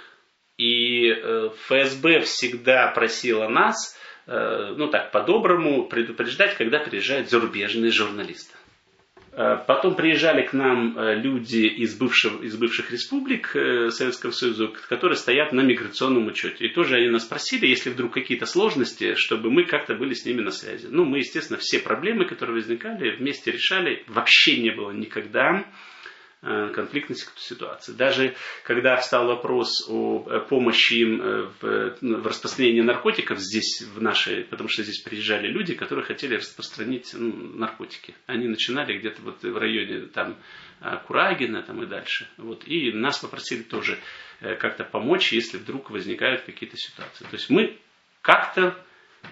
И 0.58 1.10
ФСБ 1.10 2.20
всегда 2.20 2.88
просила 2.88 3.48
нас, 3.48 3.98
ну 4.30 4.87
так, 4.88 5.10
по-доброму 5.10 5.84
предупреждать, 5.88 6.56
когда 6.56 6.78
приезжают 6.78 7.28
зарубежные 7.28 7.90
журналисты. 7.90 8.54
Э, 9.32 9.56
потом 9.66 9.94
приезжали 9.94 10.44
к 10.44 10.52
нам 10.52 10.99
э, 10.99 11.14
люди 11.14 11.66
из, 11.66 11.96
бывших, 11.96 12.42
из 12.42 12.56
бывших 12.56 12.90
республик 12.90 13.54
э, 13.54 13.90
Советского 13.90 14.32
Союза, 14.32 14.68
которые 14.88 15.16
стоят 15.16 15.52
на 15.52 15.60
миграционном 15.60 16.26
учете. 16.26 16.66
И 16.66 16.75
тоже 16.75 16.96
они 16.96 17.08
нас 17.08 17.25
просили, 17.25 17.66
если 17.66 17.90
вдруг 17.90 18.12
какие-то 18.12 18.46
сложности, 18.46 19.14
чтобы 19.14 19.50
мы 19.50 19.64
как-то 19.64 19.94
были 19.94 20.14
с 20.14 20.26
ними 20.26 20.40
на 20.40 20.50
связи. 20.50 20.88
Ну, 20.90 21.04
мы, 21.04 21.18
естественно, 21.18 21.58
все 21.58 21.78
проблемы, 21.78 22.25
которые 22.25 22.56
возникали, 22.56 23.16
вместе 23.16 23.52
решали. 23.52 24.04
Вообще 24.08 24.60
не 24.60 24.70
было 24.70 24.90
никогда 24.90 25.64
Э, 26.42 26.73
конфликтной 26.75 27.16
ситуации. 27.37 27.92
Даже 27.92 28.35
когда 28.64 28.97
встал 28.97 29.26
вопрос 29.26 29.87
о 29.90 30.26
э, 30.26 30.40
помощи 30.49 30.94
им 30.94 31.20
э, 31.20 31.50
в, 31.61 31.99
в 32.00 32.26
распространении 32.26 32.80
наркотиков 32.80 33.38
здесь, 33.38 33.82
в 33.82 34.00
нашей, 34.00 34.44
потому 34.44 34.70
что 34.70 34.82
здесь 34.82 35.00
приезжали 35.00 35.49
люди, 35.49 35.75
которые 35.75 36.02
хотели 36.02 36.37
распространить 36.37 37.11
ну, 37.12 37.30
наркотики. 37.59 38.14
Они 38.25 38.49
начинали 38.49 38.97
где-то 38.99 39.20
вот 39.20 39.42
в 39.42 39.54
районе 39.59 40.06
там, 40.06 40.38
Курагина 41.06 41.62
там, 41.62 41.82
и 41.82 41.87
дальше. 41.87 42.26
Вот. 42.38 42.66
И 42.66 42.90
нас 42.90 43.18
попросили 43.18 43.62
тоже 43.62 43.99
как-то 44.40 44.85
помочь, 44.85 45.35
если 45.35 45.59
вдруг 45.59 45.90
возникают 45.90 46.40
какие-то 46.44 46.78
ситуации. 46.78 47.25
То 47.25 47.35
есть 47.35 47.50
мы 47.50 47.78
как-то 48.23 48.82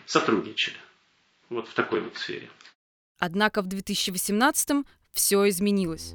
сотрудничали 0.04 0.76
вот 1.48 1.68
в 1.68 1.72
такой 1.72 2.02
вот 2.02 2.18
сфере. 2.18 2.50
Однако 3.18 3.62
в 3.62 3.68
2018-м 3.68 4.84
все 5.14 5.48
изменилось. 5.48 6.14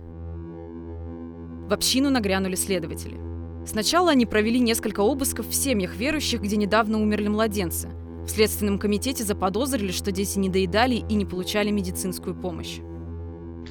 В 1.74 1.76
общину 1.76 2.12
нагрянули 2.12 2.54
следователи. 2.54 3.18
Сначала 3.66 4.12
они 4.12 4.28
провели 4.28 4.60
несколько 4.60 5.00
обысков 5.00 5.48
в 5.48 5.56
семьях 5.56 5.96
верующих, 5.96 6.40
где 6.40 6.56
недавно 6.56 7.02
умерли 7.02 7.30
младенцы. 7.30 7.90
В 8.28 8.28
Следственном 8.28 8.78
комитете 8.78 9.24
заподозрили, 9.24 9.92
что 9.92 10.12
дети 10.12 10.38
не 10.38 10.50
доедали 10.50 10.94
и 10.94 11.16
не 11.16 11.26
получали 11.26 11.72
медицинскую 11.72 12.36
помощь. 12.36 12.78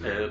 Э, 0.02 0.30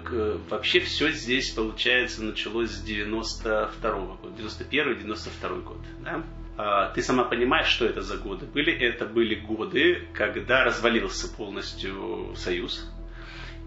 вообще 0.50 0.82
все 0.82 1.14
здесь, 1.14 1.52
получается, 1.52 2.26
началось 2.26 2.72
с 2.72 2.82
92 2.82 3.90
-го 3.90 4.18
года, 4.22 4.36
91-92 4.38 5.62
год. 5.62 5.80
Да? 6.04 6.24
А, 6.58 6.90
ты 6.90 7.02
сама 7.02 7.24
понимаешь, 7.24 7.68
что 7.68 7.86
это 7.86 8.02
за 8.02 8.18
годы 8.18 8.48
были? 8.48 8.74
Это 8.74 9.06
были 9.06 9.36
годы, 9.36 10.10
когда 10.12 10.66
развалился 10.66 11.34
полностью 11.34 12.34
Союз, 12.36 12.92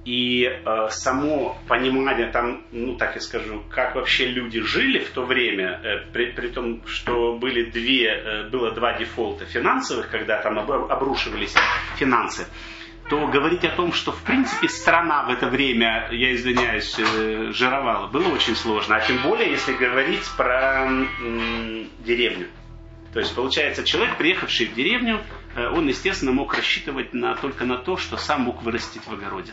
и 0.04 0.44
э, 0.44 0.88
само 0.90 1.56
понимание 1.66 2.30
там, 2.30 2.62
ну 2.72 2.96
так 2.96 3.14
я 3.14 3.20
скажу, 3.20 3.62
как 3.70 3.94
вообще 3.94 4.26
люди 4.26 4.60
жили 4.60 4.98
в 4.98 5.10
то 5.10 5.24
время, 5.24 5.80
э, 5.82 6.12
при, 6.12 6.32
при 6.32 6.48
том, 6.48 6.86
что 6.86 7.36
были 7.38 7.70
две, 7.70 8.08
э, 8.08 8.48
было 8.50 8.70
два 8.72 8.98
дефолта 8.98 9.46
финансовых, 9.46 10.10
когда 10.10 10.42
там 10.42 10.58
обрушивались 10.58 11.54
финансы, 11.96 12.46
то 13.08 13.26
говорить 13.26 13.64
о 13.64 13.70
том, 13.70 13.92
что 13.92 14.12
в 14.12 14.22
принципе 14.22 14.68
страна 14.68 15.24
в 15.24 15.30
это 15.30 15.48
время, 15.48 16.08
я 16.10 16.34
извиняюсь, 16.34 16.98
э, 16.98 17.50
жировала, 17.52 18.08
было 18.08 18.28
очень 18.28 18.56
сложно. 18.56 18.96
А 18.96 19.00
тем 19.00 19.22
более, 19.22 19.50
если 19.50 19.72
говорить 19.72 20.28
про 20.36 20.86
э, 20.86 21.84
деревню. 22.00 22.48
То 23.12 23.20
есть, 23.20 23.34
получается, 23.34 23.84
человек, 23.84 24.16
приехавший 24.16 24.66
в 24.66 24.74
деревню, 24.74 25.22
э, 25.54 25.68
он, 25.68 25.86
естественно, 25.86 26.32
мог 26.32 26.54
рассчитывать 26.54 27.14
на, 27.14 27.36
только 27.36 27.64
на 27.64 27.78
то, 27.78 27.96
что 27.96 28.16
сам 28.16 28.42
мог 28.42 28.62
вырастить 28.62 29.06
в 29.06 29.12
огороде 29.12 29.52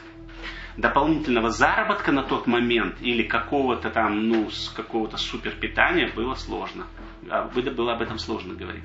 дополнительного 0.77 1.49
заработка 1.49 2.11
на 2.11 2.23
тот 2.23 2.47
момент 2.47 2.95
или 3.01 3.23
какого-то 3.23 3.89
там, 3.89 4.27
ну, 4.27 4.49
с 4.49 4.69
какого-то 4.69 5.17
супер 5.17 5.51
питания 5.51 6.11
было 6.15 6.35
сложно. 6.35 6.87
А 7.29 7.43
было 7.45 7.93
об 7.93 8.01
этом 8.01 8.17
сложно 8.17 8.53
говорить. 8.53 8.83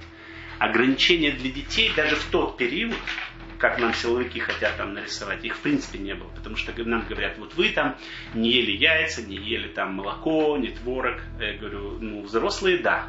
Ограничения 0.58 1.32
для 1.32 1.50
детей 1.50 1.92
даже 1.94 2.16
в 2.16 2.24
тот 2.30 2.56
период, 2.56 2.96
как 3.58 3.78
нам 3.78 3.94
силовики 3.94 4.40
хотят 4.40 4.76
там 4.76 4.94
нарисовать, 4.94 5.44
их 5.44 5.56
в 5.56 5.60
принципе 5.60 5.98
не 5.98 6.14
было. 6.14 6.28
Потому 6.28 6.56
что 6.56 6.72
нам 6.84 7.04
говорят, 7.08 7.38
вот 7.38 7.54
вы 7.54 7.70
там 7.70 7.96
не 8.34 8.50
ели 8.50 8.72
яйца, 8.72 9.22
не 9.22 9.36
ели 9.36 9.68
там 9.68 9.94
молоко, 9.94 10.56
не 10.56 10.68
творог. 10.68 11.20
Я 11.38 11.54
говорю, 11.54 11.98
ну, 12.00 12.22
взрослые 12.22 12.78
да. 12.78 13.08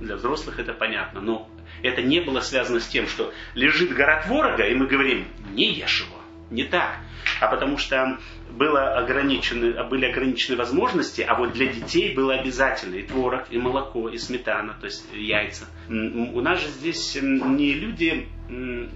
Для 0.00 0.16
взрослых 0.16 0.58
это 0.58 0.72
понятно. 0.72 1.20
Но 1.20 1.50
это 1.82 2.02
не 2.02 2.20
было 2.20 2.40
связано 2.40 2.80
с 2.80 2.88
тем, 2.88 3.06
что 3.06 3.32
лежит 3.54 3.92
гора 3.92 4.22
творога, 4.22 4.64
и 4.64 4.74
мы 4.74 4.86
говорим, 4.86 5.26
не 5.52 5.72
ешь 5.72 6.02
его. 6.06 6.17
Не 6.50 6.64
так 6.64 6.98
а 7.40 7.48
потому 7.48 7.78
что 7.78 8.18
было 8.50 8.96
ограничены, 8.96 9.84
были 9.84 10.06
ограничены 10.06 10.56
возможности, 10.56 11.20
а 11.22 11.34
вот 11.34 11.52
для 11.52 11.66
детей 11.66 12.14
было 12.14 12.34
обязательно 12.34 12.96
и 12.96 13.02
творог, 13.02 13.46
и 13.50 13.58
молоко, 13.58 14.08
и 14.08 14.18
сметана, 14.18 14.74
то 14.80 14.86
есть 14.86 15.06
яйца. 15.12 15.66
У 15.88 16.40
нас 16.40 16.60
же 16.60 16.68
здесь 16.68 17.18
не 17.20 17.74
люди, 17.74 18.28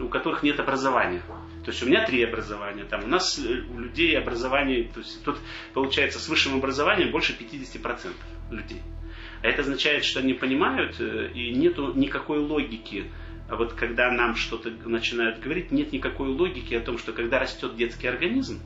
у 0.00 0.08
которых 0.08 0.42
нет 0.42 0.58
образования. 0.58 1.22
То 1.64 1.70
есть 1.70 1.82
у 1.82 1.86
меня 1.86 2.04
три 2.04 2.24
образования, 2.24 2.82
там 2.82 3.04
у 3.04 3.06
нас 3.06 3.38
э, 3.38 3.62
у 3.72 3.78
людей 3.78 4.18
образование, 4.18 4.90
то 4.92 4.98
есть 4.98 5.22
тут 5.22 5.38
получается 5.74 6.18
с 6.18 6.28
высшим 6.28 6.56
образованием 6.56 7.12
больше 7.12 7.36
50% 7.38 8.08
людей. 8.50 8.82
А 9.42 9.46
это 9.46 9.60
означает, 9.60 10.04
что 10.04 10.18
они 10.18 10.34
понимают, 10.34 10.96
э, 10.98 11.30
и 11.32 11.54
нету 11.54 11.92
никакой 11.94 12.40
логики 12.40 13.12
а 13.52 13.56
вот 13.56 13.74
когда 13.74 14.10
нам 14.10 14.34
что-то 14.34 14.70
начинают 14.86 15.38
говорить, 15.40 15.70
нет 15.72 15.92
никакой 15.92 16.30
логики 16.30 16.72
о 16.72 16.80
том, 16.80 16.96
что 16.96 17.12
когда 17.12 17.38
растет 17.38 17.76
детский 17.76 18.08
организм, 18.08 18.62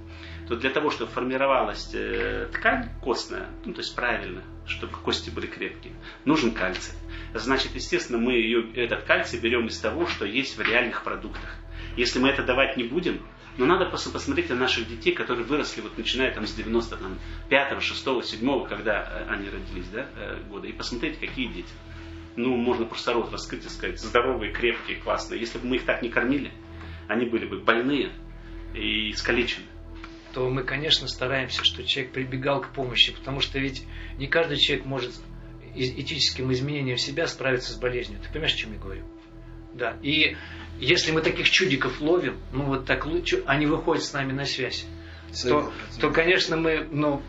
то 0.47 0.55
для 0.55 0.71
того, 0.71 0.91
чтобы 0.91 1.11
формировалась 1.11 1.91
э, 1.93 2.49
ткань 2.53 2.91
костная, 3.03 3.49
ну 3.65 3.73
то 3.73 3.81
есть 3.81 3.97
правильно, 3.97 4.45
чтобы 4.65 4.93
кости 4.93 5.29
были 5.31 5.47
крепкие, 5.49 5.93
нужен 6.25 6.53
кальций. 6.53 6.95
Значит, 7.35 7.75
естественно, 7.75 8.19
мы 8.19 8.35
ее, 8.35 8.73
этот 8.75 9.03
кальций 9.03 9.41
берем 9.41 9.67
из 9.67 9.77
того, 9.81 10.07
что 10.07 10.25
есть 10.25 10.57
в 10.57 10.61
реальных 10.61 11.03
продуктах. 11.03 11.57
Если 11.97 12.21
мы 12.21 12.29
это 12.29 12.45
давать 12.45 12.77
не 12.77 12.85
будем, 12.85 13.21
но 13.59 13.67
надо 13.67 13.87
просто 13.87 14.11
посмотреть 14.11 14.51
на 14.51 14.55
наших 14.55 14.89
детей, 14.89 15.15
которые 15.17 15.45
выросли, 15.45 15.81
вот 15.81 15.99
начиная 15.99 16.33
там 16.33 16.47
с 16.47 16.57
95-го, 16.57 17.81
6-го, 17.81 18.21
7-го, 18.21 18.67
когда 18.67 19.03
э, 19.03 19.31
они 19.31 19.51
родились, 19.51 19.89
да, 19.89 20.07
э, 20.15 20.39
года, 20.49 20.69
и 20.69 20.73
посмотреть, 20.73 21.19
какие 21.19 21.49
дети 21.49 21.73
ну, 22.37 22.57
можно 22.57 22.87
просто 22.87 23.13
рот 23.13 23.33
раскрыть 23.33 23.65
и 23.65 23.69
сказать, 23.69 23.99
здоровые, 23.99 24.53
крепкие, 24.53 24.99
классные. 24.99 25.41
Если 25.41 25.59
бы 25.59 25.67
мы 25.67 25.77
их 25.77 25.85
так 25.85 26.03
не 26.03 26.09
кормили, 26.09 26.53
они 27.09 27.27
были 27.27 27.47
бы 27.47 27.59
больные 27.59 28.11
и 28.75 29.11
искалечены 29.11 29.67
то 30.37 30.51
мы, 30.51 30.65
конечно, 30.65 31.09
стараемся, 31.09 31.65
что 31.65 31.83
человек 31.83 32.13
прибегал 32.13 32.61
к 32.61 32.69
помощи, 32.69 33.11
потому 33.11 33.41
что 33.41 33.59
ведь 33.59 33.85
не 34.19 34.27
каждый 34.27 34.59
человек 34.59 34.85
может 34.85 35.15
этическим 35.75 36.53
изменением 36.53 36.99
себя 36.99 37.27
справиться 37.27 37.73
с 37.73 37.77
болезнью. 37.77 38.21
Ты 38.21 38.31
понимаешь, 38.31 38.53
о 38.53 38.59
чем 38.59 38.75
я 38.75 38.79
говорю? 38.79 39.03
Да. 39.73 39.97
И 40.03 40.37
если 40.79 41.13
мы 41.13 41.23
таких 41.23 41.49
чудиков 41.49 42.03
ловим, 42.03 42.37
ну 42.53 42.65
вот 42.65 42.85
так 42.85 43.07
они 43.47 43.65
выходят 43.65 44.05
с 44.05 44.13
нами 44.13 44.33
на 44.33 44.45
связь, 44.45 44.85
то, 45.43 45.73
то, 46.03 46.11
конечно, 46.11 46.59
мы, 46.59 46.87
ну, 46.91 47.23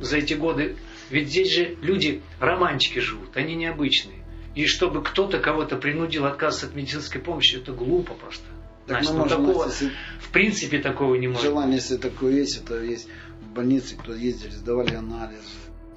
за 0.00 0.16
эти 0.16 0.32
годы, 0.32 0.76
ведь 1.10 1.28
здесь 1.28 1.52
же 1.52 1.76
люди 1.82 2.22
романтики 2.40 3.00
живут, 3.00 3.36
они 3.36 3.54
необычные. 3.54 4.24
И 4.56 4.64
чтобы 4.64 5.02
кто-то 5.02 5.38
кого-то 5.38 5.76
принудил 5.76 6.24
отказываться 6.24 6.66
от 6.66 6.74
медицинской 6.74 7.20
помощи, 7.20 7.56
это 7.56 7.72
глупо 7.72 8.14
просто. 8.14 8.42
Так 8.86 9.04
Значит, 9.04 9.14
ну, 9.14 9.28
такого, 9.28 9.66
если, 9.66 9.90
в 10.18 10.30
принципе 10.30 10.78
такого 10.78 11.14
не 11.16 11.28
может 11.28 11.42
Желание, 11.42 11.76
если 11.76 11.98
такое 11.98 12.32
есть, 12.32 12.62
это 12.64 12.82
есть 12.82 13.06
в 13.42 13.54
больнице, 13.54 13.96
кто 13.96 14.14
ездили, 14.14 14.50
сдавали 14.50 14.94
анализы. 14.94 15.42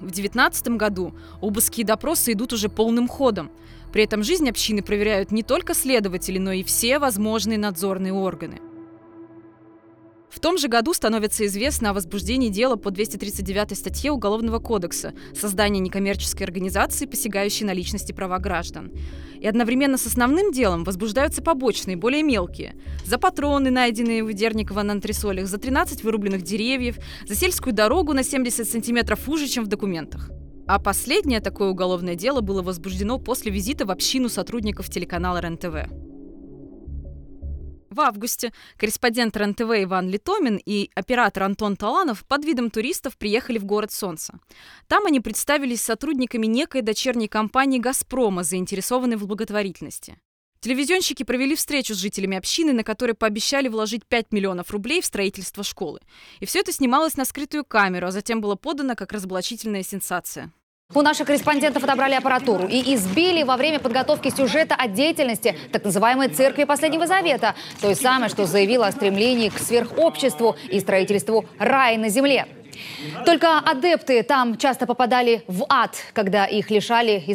В 0.00 0.10
2019 0.10 0.68
году 0.68 1.14
обыски 1.40 1.80
и 1.80 1.84
допросы 1.84 2.32
идут 2.32 2.52
уже 2.52 2.68
полным 2.68 3.08
ходом. 3.08 3.50
При 3.94 4.04
этом 4.04 4.22
жизнь 4.22 4.48
общины 4.48 4.82
проверяют 4.82 5.32
не 5.32 5.42
только 5.42 5.72
следователи, 5.72 6.36
но 6.36 6.52
и 6.52 6.62
все 6.62 6.98
возможные 6.98 7.58
надзорные 7.58 8.12
органы– 8.12 8.60
в 10.30 10.38
том 10.38 10.58
же 10.58 10.68
году 10.68 10.94
становится 10.94 11.44
известно 11.46 11.90
о 11.90 11.92
возбуждении 11.92 12.48
дела 12.48 12.76
по 12.76 12.90
239 12.90 13.76
статье 13.76 14.12
Уголовного 14.12 14.60
кодекса 14.60 15.12
«Создание 15.34 15.80
некоммерческой 15.80 16.46
организации, 16.46 17.06
посягающей 17.06 17.66
на 17.66 17.72
личности 17.72 18.12
права 18.12 18.38
граждан». 18.38 18.92
И 19.40 19.46
одновременно 19.46 19.98
с 19.98 20.06
основным 20.06 20.52
делом 20.52 20.84
возбуждаются 20.84 21.42
побочные, 21.42 21.96
более 21.96 22.22
мелкие. 22.22 22.76
За 23.04 23.18
патроны, 23.18 23.70
найденные 23.70 24.22
в 24.22 24.32
Дерниково 24.32 24.82
на 24.82 24.92
антресолях, 24.92 25.46
за 25.46 25.58
13 25.58 26.04
вырубленных 26.04 26.42
деревьев, 26.42 26.98
за 27.26 27.34
сельскую 27.34 27.72
дорогу 27.72 28.12
на 28.12 28.22
70 28.22 28.68
сантиметров 28.68 29.28
уже, 29.28 29.48
чем 29.48 29.64
в 29.64 29.68
документах. 29.68 30.30
А 30.66 30.78
последнее 30.78 31.40
такое 31.40 31.70
уголовное 31.70 32.14
дело 32.14 32.40
было 32.42 32.62
возбуждено 32.62 33.18
после 33.18 33.50
визита 33.50 33.86
в 33.86 33.90
общину 33.90 34.28
сотрудников 34.28 34.88
телеканала 34.88 35.38
РЕН-ТВ. 35.40 36.09
В 37.90 38.00
августе 38.02 38.52
корреспондент 38.76 39.36
РНТВ 39.36 39.62
Иван 39.62 40.08
Литомин 40.08 40.60
и 40.64 40.90
оператор 40.94 41.42
Антон 41.42 41.74
Таланов 41.74 42.24
под 42.24 42.44
видом 42.44 42.70
туристов 42.70 43.16
приехали 43.16 43.58
в 43.58 43.64
город 43.64 43.90
Солнца. 43.90 44.38
Там 44.86 45.06
они 45.06 45.18
представились 45.18 45.82
сотрудниками 45.82 46.46
некой 46.46 46.82
дочерней 46.82 47.26
компании 47.26 47.80
«Газпрома», 47.80 48.44
заинтересованной 48.44 49.16
в 49.16 49.26
благотворительности. 49.26 50.16
Телевизионщики 50.60 51.24
провели 51.24 51.56
встречу 51.56 51.94
с 51.94 51.98
жителями 51.98 52.36
общины, 52.36 52.72
на 52.72 52.84
которой 52.84 53.14
пообещали 53.14 53.66
вложить 53.66 54.06
5 54.06 54.30
миллионов 54.30 54.70
рублей 54.70 55.00
в 55.00 55.06
строительство 55.06 55.64
школы. 55.64 55.98
И 56.38 56.46
все 56.46 56.60
это 56.60 56.70
снималось 56.70 57.16
на 57.16 57.24
скрытую 57.24 57.64
камеру, 57.64 58.06
а 58.06 58.12
затем 58.12 58.40
было 58.40 58.54
подано 58.54 58.94
как 58.94 59.12
разоблачительная 59.12 59.82
сенсация. 59.82 60.52
У 60.92 61.02
наших 61.02 61.28
корреспондентов 61.28 61.84
отобрали 61.84 62.14
аппаратуру 62.14 62.66
и 62.66 62.94
избили 62.94 63.44
во 63.44 63.56
время 63.56 63.78
подготовки 63.78 64.28
сюжета 64.28 64.74
о 64.74 64.88
деятельности 64.88 65.56
так 65.70 65.84
называемой 65.84 66.28
Церкви 66.28 66.64
Последнего 66.64 67.06
Завета, 67.06 67.54
той 67.80 67.94
самой, 67.94 68.28
что 68.28 68.44
заявила 68.44 68.88
о 68.88 68.92
стремлении 68.92 69.50
к 69.50 69.58
сверхобществу 69.58 70.56
и 70.68 70.80
строительству 70.80 71.44
рая 71.60 71.96
на 71.96 72.08
земле. 72.08 72.48
Только 73.24 73.58
адепты 73.58 74.24
там 74.24 74.56
часто 74.56 74.86
попадали 74.86 75.44
в 75.46 75.64
ад, 75.68 75.94
когда 76.12 76.44
их 76.46 76.70
лишали 76.70 77.22
и 77.24 77.34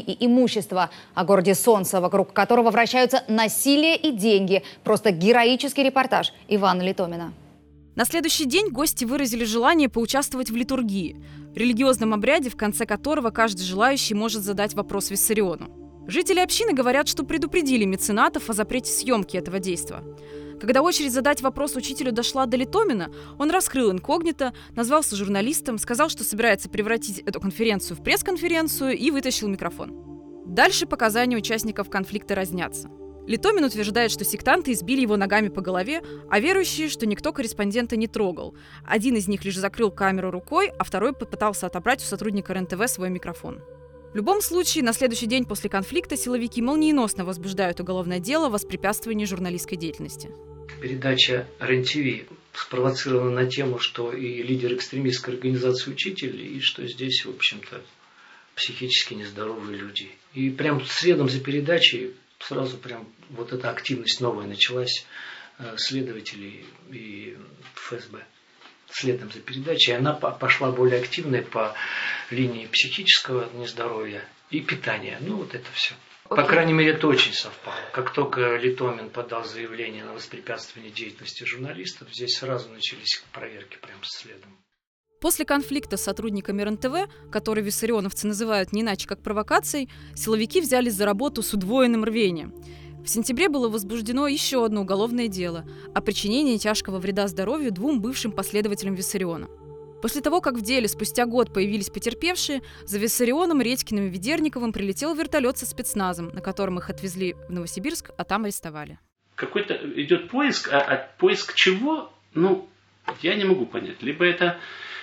и 0.00 0.26
имущества. 0.26 0.90
О 1.14 1.24
городе 1.24 1.54
Солнца, 1.54 2.00
вокруг 2.00 2.32
которого 2.32 2.72
вращаются 2.72 3.22
насилие 3.28 3.94
и 3.94 4.10
деньги. 4.10 4.64
Просто 4.82 5.12
героический 5.12 5.84
репортаж 5.84 6.32
Ивана 6.48 6.82
Литомина. 6.82 7.32
На 8.00 8.06
следующий 8.06 8.46
день 8.46 8.70
гости 8.70 9.04
выразили 9.04 9.44
желание 9.44 9.90
поучаствовать 9.90 10.50
в 10.50 10.56
литургии, 10.56 11.22
религиозном 11.54 12.14
обряде, 12.14 12.48
в 12.48 12.56
конце 12.56 12.86
которого 12.86 13.28
каждый 13.28 13.64
желающий 13.64 14.14
может 14.14 14.42
задать 14.42 14.72
вопрос 14.72 15.10
Виссариону. 15.10 16.06
Жители 16.08 16.40
общины 16.40 16.72
говорят, 16.72 17.08
что 17.08 17.24
предупредили 17.24 17.84
меценатов 17.84 18.48
о 18.48 18.54
запрете 18.54 18.90
съемки 18.90 19.36
этого 19.36 19.58
действия. 19.58 20.02
Когда 20.58 20.80
очередь 20.80 21.12
задать 21.12 21.42
вопрос 21.42 21.76
учителю 21.76 22.10
дошла 22.10 22.46
до 22.46 22.56
Литомина, 22.56 23.12
он 23.38 23.50
раскрыл 23.50 23.92
инкогнито, 23.92 24.54
назвался 24.74 25.14
журналистом, 25.14 25.76
сказал, 25.76 26.08
что 26.08 26.24
собирается 26.24 26.70
превратить 26.70 27.18
эту 27.18 27.38
конференцию 27.38 27.98
в 27.98 28.02
пресс-конференцию 28.02 28.96
и 28.96 29.10
вытащил 29.10 29.48
микрофон. 29.48 29.92
Дальше 30.46 30.86
показания 30.86 31.36
участников 31.36 31.90
конфликта 31.90 32.34
разнятся. 32.34 32.88
Литомин 33.30 33.62
утверждает, 33.62 34.10
что 34.10 34.24
сектанты 34.24 34.72
избили 34.72 35.02
его 35.02 35.16
ногами 35.16 35.50
по 35.50 35.60
голове, 35.60 36.02
а 36.28 36.40
верующие, 36.40 36.88
что 36.88 37.06
никто 37.06 37.32
корреспондента 37.32 37.94
не 37.94 38.08
трогал. 38.08 38.56
Один 38.84 39.14
из 39.14 39.28
них 39.28 39.44
лишь 39.44 39.56
закрыл 39.56 39.92
камеру 39.92 40.32
рукой, 40.32 40.72
а 40.76 40.82
второй 40.82 41.12
попытался 41.12 41.68
отобрать 41.68 42.02
у 42.02 42.06
сотрудника 42.06 42.54
РНТВ 42.54 42.88
свой 42.88 43.08
микрофон. 43.08 43.60
В 44.12 44.16
любом 44.16 44.40
случае, 44.40 44.82
на 44.82 44.92
следующий 44.92 45.26
день 45.26 45.44
после 45.44 45.70
конфликта 45.70 46.16
силовики 46.16 46.60
молниеносно 46.60 47.24
возбуждают 47.24 47.78
уголовное 47.78 48.18
дело 48.18 48.46
о 48.46 48.50
воспрепятствовании 48.50 49.26
журналистской 49.26 49.78
деятельности 49.78 50.30
передача 50.80 51.46
РЕН-ТВ 51.60 52.26
спровоцирована 52.54 53.42
на 53.42 53.46
тему, 53.46 53.78
что 53.78 54.12
и 54.12 54.42
лидер 54.42 54.72
экстремистской 54.72 55.34
организации 55.34 55.90
учителей, 55.92 56.46
и 56.56 56.60
что 56.60 56.86
здесь, 56.86 57.24
в 57.24 57.30
общем-то, 57.30 57.82
психически 58.56 59.14
нездоровые 59.14 59.78
люди. 59.78 60.08
И 60.34 60.50
прям 60.50 60.84
следом 60.84 61.28
за 61.28 61.40
передачей 61.40 62.12
сразу 62.40 62.76
прям 62.78 63.06
вот 63.30 63.52
эта 63.52 63.70
активность 63.70 64.20
новая 64.20 64.46
началась 64.46 65.06
э, 65.58 65.76
следователей 65.76 66.66
и 66.90 67.38
ФСБ. 67.74 68.24
Следом 68.90 69.30
за 69.30 69.40
передачей. 69.40 69.92
Она 69.92 70.14
пошла 70.14 70.72
более 70.72 71.00
активной 71.00 71.42
по 71.42 71.74
линии 72.30 72.66
психического 72.66 73.48
нездоровья 73.54 74.24
и 74.50 74.60
питания. 74.60 75.18
Ну, 75.20 75.36
вот 75.36 75.54
это 75.54 75.70
все. 75.72 75.94
По 76.28 76.44
крайней 76.44 76.72
мере, 76.72 76.92
это 76.92 77.06
очень 77.06 77.32
совпало. 77.32 77.76
Как 77.92 78.12
только 78.12 78.56
Литомин 78.56 79.10
подал 79.10 79.44
заявление 79.44 80.04
на 80.04 80.12
воспрепятствование 80.12 80.92
деятельности 80.92 81.44
журналистов, 81.44 82.08
здесь 82.12 82.36
сразу 82.36 82.68
начались 82.68 83.22
проверки 83.32 83.78
прямо 83.80 84.00
следом. 84.02 84.56
После 85.20 85.44
конфликта 85.44 85.96
с 85.96 86.02
сотрудниками 86.02 86.62
РНТВ, 86.62 87.10
который 87.30 87.62
виссарионовцы 87.62 88.26
называют 88.26 88.72
не 88.72 88.80
иначе 88.80 89.06
как 89.06 89.22
провокацией, 89.22 89.90
силовики 90.14 90.60
взялись 90.60 90.94
за 90.94 91.04
работу 91.04 91.42
с 91.42 91.52
удвоенным 91.52 92.04
рвением. 92.04 92.54
В 93.04 93.08
сентябре 93.08 93.48
было 93.48 93.68
возбуждено 93.68 94.26
еще 94.26 94.64
одно 94.64 94.82
уголовное 94.82 95.28
дело 95.28 95.64
о 95.94 96.00
причинении 96.00 96.56
тяжкого 96.56 96.98
вреда 96.98 97.28
здоровью 97.28 97.72
двум 97.72 98.00
бывшим 98.00 98.32
последователям 98.32 98.94
Виссариона– 98.94 99.48
После 100.00 100.22
того, 100.22 100.40
как 100.40 100.54
в 100.54 100.62
деле 100.62 100.88
спустя 100.88 101.26
год 101.26 101.52
появились 101.52 101.90
потерпевшие, 101.90 102.62
за 102.84 102.98
Виссарионом, 102.98 103.60
Редькиным 103.60 104.06
и 104.06 104.08
Ведерниковым 104.08 104.72
прилетел 104.72 105.14
вертолет 105.14 105.58
со 105.58 105.66
спецназом, 105.66 106.30
на 106.32 106.40
котором 106.40 106.78
их 106.78 106.88
отвезли 106.88 107.34
в 107.48 107.52
Новосибирск, 107.52 108.10
а 108.16 108.24
там 108.24 108.44
арестовали. 108.44 108.98
Какой-то 109.34 109.74
идет 109.96 110.30
поиск, 110.30 110.72
а, 110.72 110.80
а 110.80 111.10
поиск 111.18 111.54
чего? 111.54 112.12
Ну, 112.34 112.68
я 113.22 113.34
не 113.34 113.44
могу 113.44 113.66
понять. 113.66 114.02
Либо 114.02 114.24
это 114.24 114.58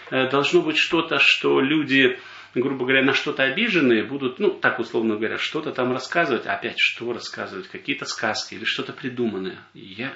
должно 0.10 0.62
быть 0.62 0.78
что-то, 0.78 1.18
что 1.20 1.60
люди, 1.60 2.20
грубо 2.56 2.86
говоря, 2.86 3.04
на 3.04 3.14
что-то 3.14 3.44
обиженные 3.44 4.04
будут, 4.04 4.40
ну, 4.40 4.52
так 4.52 4.80
условно 4.80 5.16
говоря, 5.16 5.38
что-то 5.38 5.72
там 5.72 5.92
рассказывать. 5.92 6.46
Опять, 6.46 6.80
что 6.80 7.14
рассказывать? 7.14 7.68
Какие-то 7.68 8.06
сказки 8.06 8.56
или 8.56 8.64
что-то 8.64 8.94
придуманное. 8.94 9.60
Я 9.74 10.14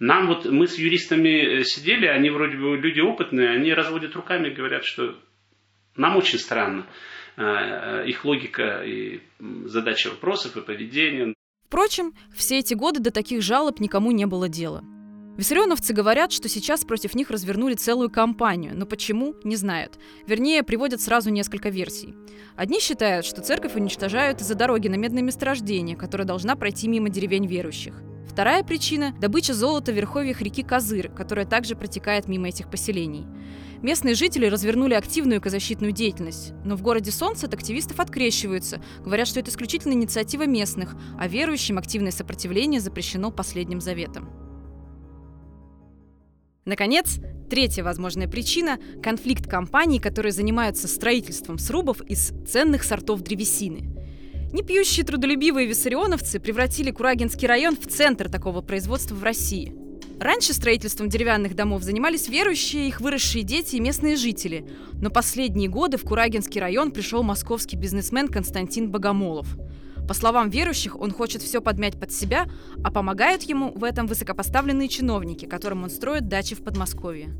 нам 0.00 0.26
вот, 0.26 0.44
мы 0.46 0.66
с 0.66 0.76
юристами 0.78 1.60
э, 1.60 1.64
сидели, 1.64 2.06
они 2.06 2.30
вроде 2.30 2.56
бы 2.56 2.76
люди 2.76 3.00
опытные, 3.00 3.50
они 3.50 3.72
разводят 3.72 4.14
руками 4.16 4.50
говорят, 4.50 4.84
что 4.84 5.16
нам 5.96 6.16
очень 6.16 6.38
странно 6.38 6.86
э, 7.36 7.42
э, 7.42 8.08
их 8.08 8.24
логика 8.24 8.82
и 8.84 9.20
задача 9.66 10.08
вопросов 10.08 10.56
и 10.56 10.60
поведения. 10.60 11.34
Впрочем, 11.68 12.12
все 12.34 12.58
эти 12.58 12.74
годы 12.74 13.00
до 13.00 13.10
таких 13.10 13.42
жалоб 13.42 13.80
никому 13.80 14.10
не 14.10 14.26
было 14.26 14.48
дела. 14.48 14.84
Виссарионовцы 15.36 15.92
говорят, 15.92 16.30
что 16.30 16.48
сейчас 16.48 16.84
против 16.84 17.16
них 17.16 17.30
развернули 17.30 17.74
целую 17.74 18.08
кампанию, 18.08 18.72
но 18.76 18.86
почему, 18.86 19.34
не 19.42 19.56
знают. 19.56 19.98
Вернее, 20.28 20.62
приводят 20.62 21.00
сразу 21.00 21.30
несколько 21.30 21.70
версий. 21.70 22.14
Одни 22.54 22.78
считают, 22.78 23.26
что 23.26 23.42
церковь 23.42 23.74
уничтожают 23.74 24.40
из-за 24.40 24.54
дороги 24.54 24.86
на 24.86 24.94
медное 24.94 25.22
месторождение, 25.22 25.96
которое 25.96 26.24
должна 26.24 26.54
пройти 26.54 26.86
мимо 26.86 27.08
деревень 27.08 27.48
верующих. 27.48 28.00
Вторая 28.30 28.62
причина– 28.62 29.14
добыча 29.20 29.54
золота 29.54 29.90
в 29.92 29.96
верховьях 29.96 30.40
реки 30.40 30.62
Козыр, 30.62 31.08
которая 31.08 31.46
также 31.46 31.74
протекает 31.74 32.28
мимо 32.28 32.48
этих 32.48 32.70
поселений. 32.70 33.26
Местные 33.82 34.14
жители 34.14 34.46
развернули 34.46 34.94
активную 34.94 35.40
экозащитную 35.40 35.92
деятельность, 35.92 36.52
но 36.64 36.76
в 36.76 36.82
городе 36.82 37.10
Солнце 37.10 37.46
от 37.46 37.54
активистов 37.54 37.98
открещиваются, 38.00 38.80
говорят, 39.04 39.28
что 39.28 39.40
это 39.40 39.50
исключительно 39.50 39.92
инициатива 39.92 40.46
местных, 40.46 40.94
а 41.18 41.26
верующим 41.26 41.76
активное 41.76 42.12
сопротивление 42.12 42.80
запрещено 42.80 43.30
последним 43.30 43.80
заветом. 43.80 44.30
Наконец, 46.64 47.18
третья 47.50 47.82
возможная 47.84 48.28
причина– 48.28 48.78
конфликт 49.02 49.46
компаний, 49.46 49.98
которые 49.98 50.32
занимаются 50.32 50.88
строительством 50.88 51.58
срубов 51.58 52.00
из 52.02 52.32
ценных 52.46 52.84
сортов 52.84 53.22
древесины– 53.22 53.90
Непьющие 54.54 55.04
трудолюбивые 55.04 55.66
виссарионовцы 55.66 56.38
превратили 56.38 56.92
Курагинский 56.92 57.48
район 57.48 57.76
в 57.76 57.88
центр 57.88 58.28
такого 58.28 58.60
производства 58.60 59.16
в 59.16 59.24
России. 59.24 59.74
Раньше 60.20 60.52
строительством 60.52 61.08
деревянных 61.08 61.56
домов 61.56 61.82
занимались 61.82 62.28
верующие, 62.28 62.86
их 62.86 63.00
выросшие 63.00 63.42
дети 63.42 63.74
и 63.74 63.80
местные 63.80 64.14
жители. 64.14 64.64
Но 65.02 65.10
последние 65.10 65.68
годы 65.68 65.96
в 65.96 66.02
Курагинский 66.02 66.60
район 66.60 66.92
пришел 66.92 67.24
московский 67.24 67.76
бизнесмен 67.76 68.28
Константин 68.28 68.92
Богомолов. 68.92 69.48
По 70.06 70.14
словам 70.14 70.50
верующих, 70.50 71.00
он 71.00 71.10
хочет 71.10 71.42
все 71.42 71.60
подмять 71.60 71.98
под 71.98 72.12
себя, 72.12 72.46
а 72.84 72.90
помогают 72.90 73.42
ему 73.44 73.72
в 73.72 73.84
этом 73.84 74.06
высокопоставленные 74.06 74.88
чиновники, 74.88 75.46
которым 75.46 75.84
он 75.84 75.90
строит 75.90 76.28
дачи 76.28 76.54
в 76.54 76.62
Подмосковье. 76.62 77.30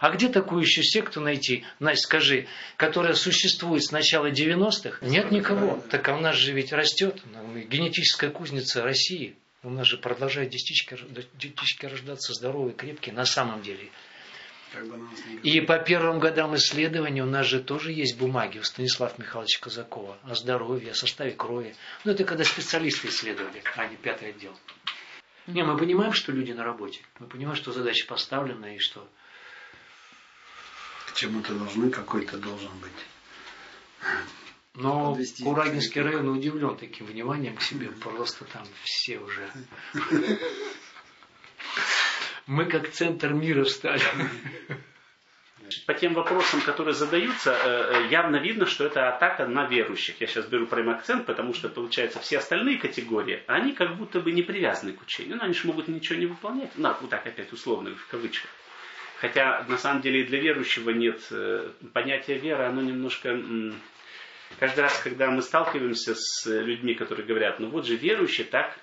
А 0.00 0.10
где 0.10 0.28
такую 0.28 0.62
еще 0.62 0.82
секту 0.82 1.20
найти, 1.20 1.64
Настя, 1.80 2.02
скажи, 2.02 2.46
которая 2.76 3.14
существует 3.14 3.84
с 3.84 3.90
начала 3.90 4.30
90-х? 4.30 5.04
Нет 5.06 5.30
никого. 5.30 5.82
Так 5.90 6.08
а 6.08 6.16
у 6.16 6.20
нас 6.20 6.36
же 6.36 6.52
ведь 6.52 6.72
растет 6.72 7.22
генетическая 7.70 8.30
кузница 8.30 8.82
России. 8.82 9.36
У 9.62 9.70
нас 9.70 9.86
же 9.86 9.96
продолжают 9.98 10.50
детички, 10.50 10.96
детички 11.34 11.86
рождаться 11.86 12.32
здоровые, 12.32 12.74
крепкие 12.74 13.14
на 13.14 13.24
самом 13.24 13.62
деле. 13.62 13.88
И 15.42 15.60
по 15.60 15.78
первым 15.78 16.18
годам 16.18 16.54
исследований 16.56 17.22
у 17.22 17.26
нас 17.26 17.46
же 17.46 17.60
тоже 17.60 17.92
есть 17.92 18.18
бумаги 18.18 18.58
у 18.58 18.62
Станислава 18.62 19.14
Михайловича 19.18 19.60
Казакова 19.60 20.18
о 20.22 20.34
здоровье, 20.34 20.92
о 20.92 20.94
составе 20.94 21.32
крови. 21.32 21.74
Ну, 22.04 22.12
это 22.12 22.24
когда 22.24 22.44
специалисты 22.44 23.08
исследовали, 23.08 23.62
а 23.76 23.86
не 23.86 23.96
пятый 23.96 24.30
отдел. 24.30 24.54
Не, 25.46 25.64
мы 25.64 25.78
понимаем, 25.78 26.12
что 26.12 26.32
люди 26.32 26.52
на 26.52 26.64
работе. 26.64 27.00
Мы 27.18 27.26
понимаем, 27.26 27.56
что 27.56 27.72
задача 27.72 28.06
поставлена 28.06 28.74
и 28.74 28.78
что 28.78 29.08
чему-то 31.18 31.54
должны, 31.54 31.90
какой-то 31.90 32.38
должен 32.38 32.70
быть. 32.78 32.92
Но 34.74 35.10
Подвести 35.10 35.42
Курагинский 35.42 36.00
район 36.00 36.28
удивлен 36.28 36.76
таким 36.76 37.06
вниманием 37.06 37.56
к 37.56 37.62
себе. 37.62 37.88
Просто 37.88 38.44
там 38.44 38.64
все 38.84 39.18
уже. 39.18 39.50
Мы 42.48 42.64
как 42.64 42.90
центр 42.90 43.34
мира 43.34 43.62
встали. 43.64 44.02
По 45.86 45.92
тем 45.92 46.14
вопросам, 46.14 46.62
которые 46.62 46.94
задаются, 46.94 47.52
э, 47.52 48.06
э, 48.06 48.08
явно 48.08 48.36
видно, 48.36 48.64
что 48.64 48.86
это 48.86 49.10
атака 49.10 49.46
на 49.46 49.66
верующих. 49.66 50.18
Я 50.18 50.26
сейчас 50.26 50.46
беру 50.46 50.66
прям 50.66 50.88
акцент, 50.88 51.26
потому 51.26 51.52
что, 51.52 51.68
получается, 51.68 52.20
все 52.20 52.38
остальные 52.38 52.78
категории, 52.78 53.42
они 53.48 53.74
как 53.74 53.96
будто 53.98 54.20
бы 54.20 54.32
не 54.32 54.40
привязаны 54.40 54.94
к 54.94 55.02
учению. 55.02 55.36
Ну, 55.36 55.44
они 55.44 55.52
же 55.52 55.66
могут 55.66 55.88
ничего 55.88 56.18
не 56.18 56.24
выполнять. 56.24 56.70
Ну, 56.76 56.94
так 57.10 57.26
опять 57.26 57.52
условно, 57.52 57.94
в 57.94 58.06
кавычках. 58.06 58.50
Хотя 59.20 59.66
на 59.68 59.76
самом 59.76 60.00
деле 60.00 60.22
и 60.22 60.24
для 60.24 60.40
верующего 60.40 60.88
нет 60.88 61.20
э, 61.30 61.70
понятия 61.92 62.38
веры, 62.38 62.64
оно 62.64 62.80
немножко 62.80 63.38
каждый 64.58 64.80
раз, 64.80 64.98
когда 65.04 65.30
мы 65.30 65.42
сталкиваемся 65.42 66.14
с 66.14 66.46
людьми, 66.46 66.94
которые 66.94 67.26
говорят, 67.26 67.60
ну 67.60 67.68
вот 67.68 67.84
же 67.84 67.96
верующие 67.96 68.46
так 68.46 68.74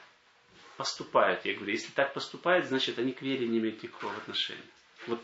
поступают. 0.78 1.46
Я 1.46 1.56
говорю, 1.56 1.72
если 1.72 1.92
так 1.92 2.14
поступают, 2.14 2.66
значит 2.66 3.00
они 3.00 3.12
к 3.14 3.22
вере 3.22 3.48
не 3.48 3.60
имеют 3.60 3.82
никакого 3.84 4.14
отношения. 4.16 4.62
Вот 5.08 5.22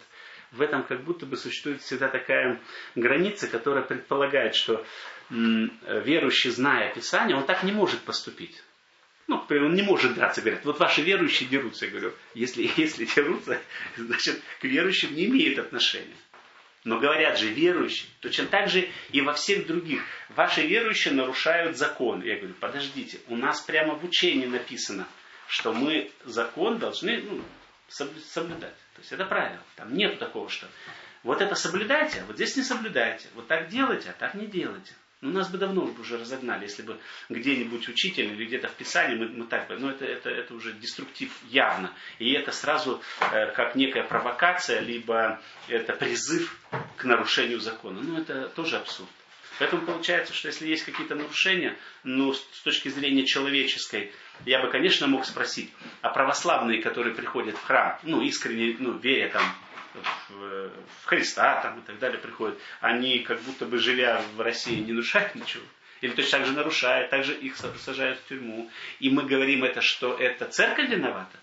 в 0.51 0.61
этом 0.61 0.83
как 0.83 1.03
будто 1.03 1.25
бы 1.25 1.37
существует 1.37 1.81
всегда 1.81 2.09
такая 2.09 2.59
граница, 2.95 3.47
которая 3.47 3.83
предполагает, 3.83 4.55
что 4.55 4.85
верующий, 5.29 6.49
зная 6.49 6.93
Писание, 6.93 7.37
он 7.37 7.45
так 7.45 7.63
не 7.63 7.71
может 7.71 8.01
поступить. 8.01 8.61
Ну, 9.27 9.45
он 9.49 9.75
не 9.75 9.81
может 9.81 10.15
драться. 10.15 10.41
Говорят, 10.41 10.65
вот 10.65 10.79
ваши 10.79 11.01
верующие 11.01 11.47
дерутся. 11.47 11.85
Я 11.85 11.91
говорю, 11.91 12.13
если, 12.33 12.69
если 12.77 13.05
дерутся, 13.05 13.61
значит, 13.97 14.41
к 14.59 14.63
верующим 14.65 15.15
не 15.15 15.25
имеют 15.27 15.59
отношения. 15.59 16.15
Но 16.83 16.99
говорят 16.99 17.37
же 17.37 17.47
верующие, 17.47 18.09
точно 18.21 18.47
так 18.47 18.67
же 18.67 18.89
и 19.11 19.21
во 19.21 19.33
всех 19.33 19.67
других. 19.67 20.01
Ваши 20.29 20.65
верующие 20.65 21.13
нарушают 21.13 21.77
закон. 21.77 22.23
Я 22.23 22.37
говорю, 22.37 22.55
подождите, 22.59 23.19
у 23.27 23.37
нас 23.37 23.61
прямо 23.61 23.93
в 23.93 24.03
учении 24.03 24.47
написано, 24.47 25.07
что 25.51 25.73
мы 25.73 26.09
закон 26.23 26.79
должны 26.79 27.21
ну, 27.23 27.43
соблюдать. 27.89 28.73
То 28.93 28.99
есть 28.99 29.11
это 29.11 29.25
правило. 29.25 29.61
Там 29.75 29.93
нет 29.93 30.17
такого, 30.17 30.49
что 30.49 30.65
вот 31.23 31.41
это 31.41 31.55
соблюдайте, 31.55 32.21
а 32.21 32.25
вот 32.25 32.37
здесь 32.37 32.55
не 32.55 32.63
соблюдайте. 32.63 33.27
Вот 33.35 33.47
так 33.47 33.67
делайте, 33.67 34.11
а 34.11 34.13
так 34.13 34.33
не 34.33 34.47
делайте. 34.47 34.93
Ну, 35.19 35.31
нас 35.31 35.49
бы 35.49 35.57
давно 35.57 35.83
уже 35.99 36.17
разогнали, 36.17 36.63
если 36.63 36.83
бы 36.83 36.97
где-нибудь 37.27 37.87
учитель 37.89 38.31
или 38.31 38.45
где-то 38.45 38.69
в 38.69 38.75
Писании 38.75 39.17
мы, 39.17 39.27
мы 39.27 39.45
так 39.45 39.67
бы, 39.67 39.77
ну, 39.77 39.89
это, 39.89 40.05
это, 40.05 40.29
это 40.29 40.53
уже 40.55 40.71
деструктив 40.71 41.29
явно. 41.49 41.93
И 42.17 42.31
это 42.31 42.53
сразу 42.53 43.01
э, 43.19 43.51
как 43.51 43.75
некая 43.75 44.03
провокация, 44.03 44.79
либо 44.79 45.41
это 45.67 45.93
призыв 45.93 46.57
к 46.95 47.03
нарушению 47.03 47.59
закона. 47.59 47.99
Ну, 48.01 48.17
это 48.17 48.47
тоже 48.47 48.77
абсурд. 48.77 49.09
Поэтому 49.61 49.83
получается, 49.83 50.33
что 50.33 50.47
если 50.47 50.67
есть 50.67 50.85
какие-то 50.85 51.13
нарушения, 51.13 51.77
ну, 52.03 52.33
с 52.33 52.61
точки 52.63 52.89
зрения 52.89 53.27
человеческой, 53.27 54.11
я 54.43 54.59
бы, 54.59 54.71
конечно, 54.71 55.05
мог 55.05 55.23
спросить, 55.23 55.71
а 56.01 56.09
православные, 56.09 56.81
которые 56.81 57.13
приходят 57.13 57.55
в 57.55 57.63
храм, 57.63 57.99
ну, 58.01 58.23
искренне, 58.23 58.75
ну, 58.79 58.97
веря 58.97 59.29
там 59.29 59.43
в, 60.29 60.71
в 60.71 61.05
Христа 61.05 61.61
там, 61.61 61.77
и 61.77 61.83
так 61.83 61.99
далее 61.99 62.17
приходят, 62.17 62.57
они 62.79 63.19
как 63.19 63.39
будто 63.41 63.67
бы 63.67 63.77
живя 63.77 64.23
в 64.35 64.41
России 64.41 64.79
не 64.79 64.93
нарушают 64.93 65.35
ничего. 65.35 65.63
Или 66.01 66.13
точно 66.13 66.39
так 66.39 66.47
же 66.47 66.53
нарушают, 66.53 67.11
также 67.11 67.35
их 67.35 67.55
сажают 67.55 68.19
в 68.19 68.29
тюрьму. 68.29 68.67
И 68.99 69.11
мы 69.11 69.27
говорим 69.27 69.63
это, 69.63 69.81
что 69.81 70.15
это 70.17 70.45
церковь 70.45 70.89
виновата. 70.89 71.37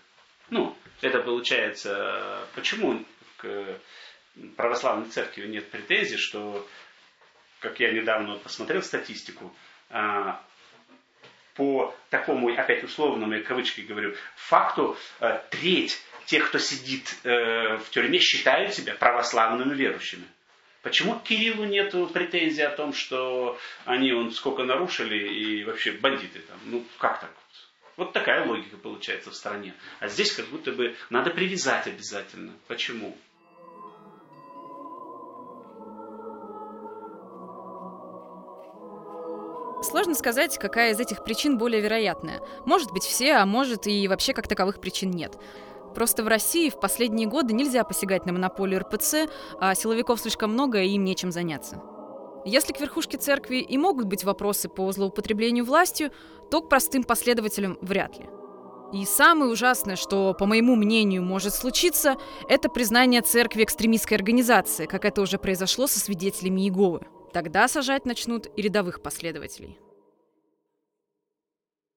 Ну, 0.49 0.77
это 0.99 1.19
получается, 1.19 2.45
почему 2.53 3.05
к 3.37 3.79
православной 4.57 5.09
церкви 5.09 5.47
нет 5.47 5.71
претензий, 5.71 6.17
что 6.17 6.67
как 7.59 7.79
я 7.79 7.91
недавно 7.91 8.35
посмотрел 8.37 8.81
статистику, 8.81 9.53
а, 9.89 10.41
по 11.55 11.93
такому, 12.09 12.53
опять 12.53 12.83
условному, 12.83 13.33
я 13.33 13.43
кавычки 13.43 13.81
говорю, 13.81 14.15
факту, 14.35 14.97
а, 15.19 15.43
треть 15.49 16.01
тех, 16.25 16.47
кто 16.47 16.59
сидит 16.59 17.17
э, 17.23 17.77
в 17.77 17.89
тюрьме, 17.89 18.19
считают 18.19 18.75
себя 18.75 18.93
православными 18.93 19.73
верующими. 19.73 20.25
Почему 20.83 21.19
Кириллу 21.19 21.65
нет 21.65 21.91
претензий 22.13 22.61
о 22.61 22.69
том, 22.69 22.93
что 22.93 23.59
они 23.85 24.13
он 24.13 24.31
сколько 24.31 24.63
нарушили 24.63 25.17
и 25.27 25.63
вообще 25.63 25.91
бандиты 25.91 26.39
там? 26.41 26.57
Ну, 26.65 26.85
как 26.99 27.19
так? 27.19 27.31
Вот 27.97 28.13
такая 28.13 28.45
логика 28.45 28.77
получается 28.77 29.31
в 29.31 29.35
стране. 29.35 29.73
А 29.99 30.07
здесь 30.07 30.31
как 30.31 30.45
будто 30.47 30.71
бы 30.71 30.95
надо 31.09 31.31
привязать 31.31 31.87
обязательно. 31.87 32.53
Почему? 32.67 33.17
Сложно 39.89 40.13
сказать, 40.13 40.59
какая 40.59 40.91
из 40.93 40.99
этих 40.99 41.23
причин 41.23 41.57
более 41.57 41.81
вероятная. 41.81 42.41
Может 42.63 42.91
быть 42.91 43.03
все, 43.03 43.33
а 43.33 43.45
может 43.47 43.87
и 43.87 44.07
вообще 44.07 44.33
как 44.33 44.47
таковых 44.47 44.79
причин 44.79 45.09
нет. 45.09 45.35
Просто 45.95 46.23
в 46.23 46.27
России 46.27 46.69
в 46.69 46.79
последние 46.79 47.27
годы 47.27 47.55
нельзя 47.55 47.83
посягать 47.83 48.27
на 48.27 48.33
монополию 48.33 48.81
РПЦ, 48.81 49.27
а 49.59 49.73
силовиков 49.73 50.19
слишком 50.19 50.53
много, 50.53 50.79
и 50.79 50.89
им 50.89 51.03
нечем 51.03 51.31
заняться. 51.31 51.81
Если 52.45 52.71
к 52.71 52.79
верхушке 52.79 53.17
церкви 53.17 53.57
и 53.57 53.77
могут 53.79 54.05
быть 54.05 54.23
вопросы 54.23 54.69
по 54.69 54.91
злоупотреблению 54.91 55.65
властью, 55.65 56.11
то 56.51 56.61
к 56.61 56.69
простым 56.69 57.03
последователям 57.03 57.79
вряд 57.81 58.19
ли. 58.19 58.29
И 58.93 59.05
самое 59.05 59.51
ужасное, 59.51 59.95
что, 59.95 60.35
по 60.35 60.45
моему 60.45 60.75
мнению, 60.75 61.23
может 61.23 61.55
случиться, 61.55 62.15
это 62.47 62.69
признание 62.69 63.21
церкви 63.21 63.63
экстремистской 63.63 64.17
организации, 64.17 64.85
как 64.85 65.03
это 65.03 65.21
уже 65.21 65.39
произошло 65.39 65.87
со 65.87 65.99
свидетелями 65.99 66.61
Иеговы. 66.61 67.07
Тогда 67.31 67.67
сажать 67.67 68.05
начнут 68.05 68.47
и 68.55 68.61
рядовых 68.61 69.01
последователей. 69.01 69.77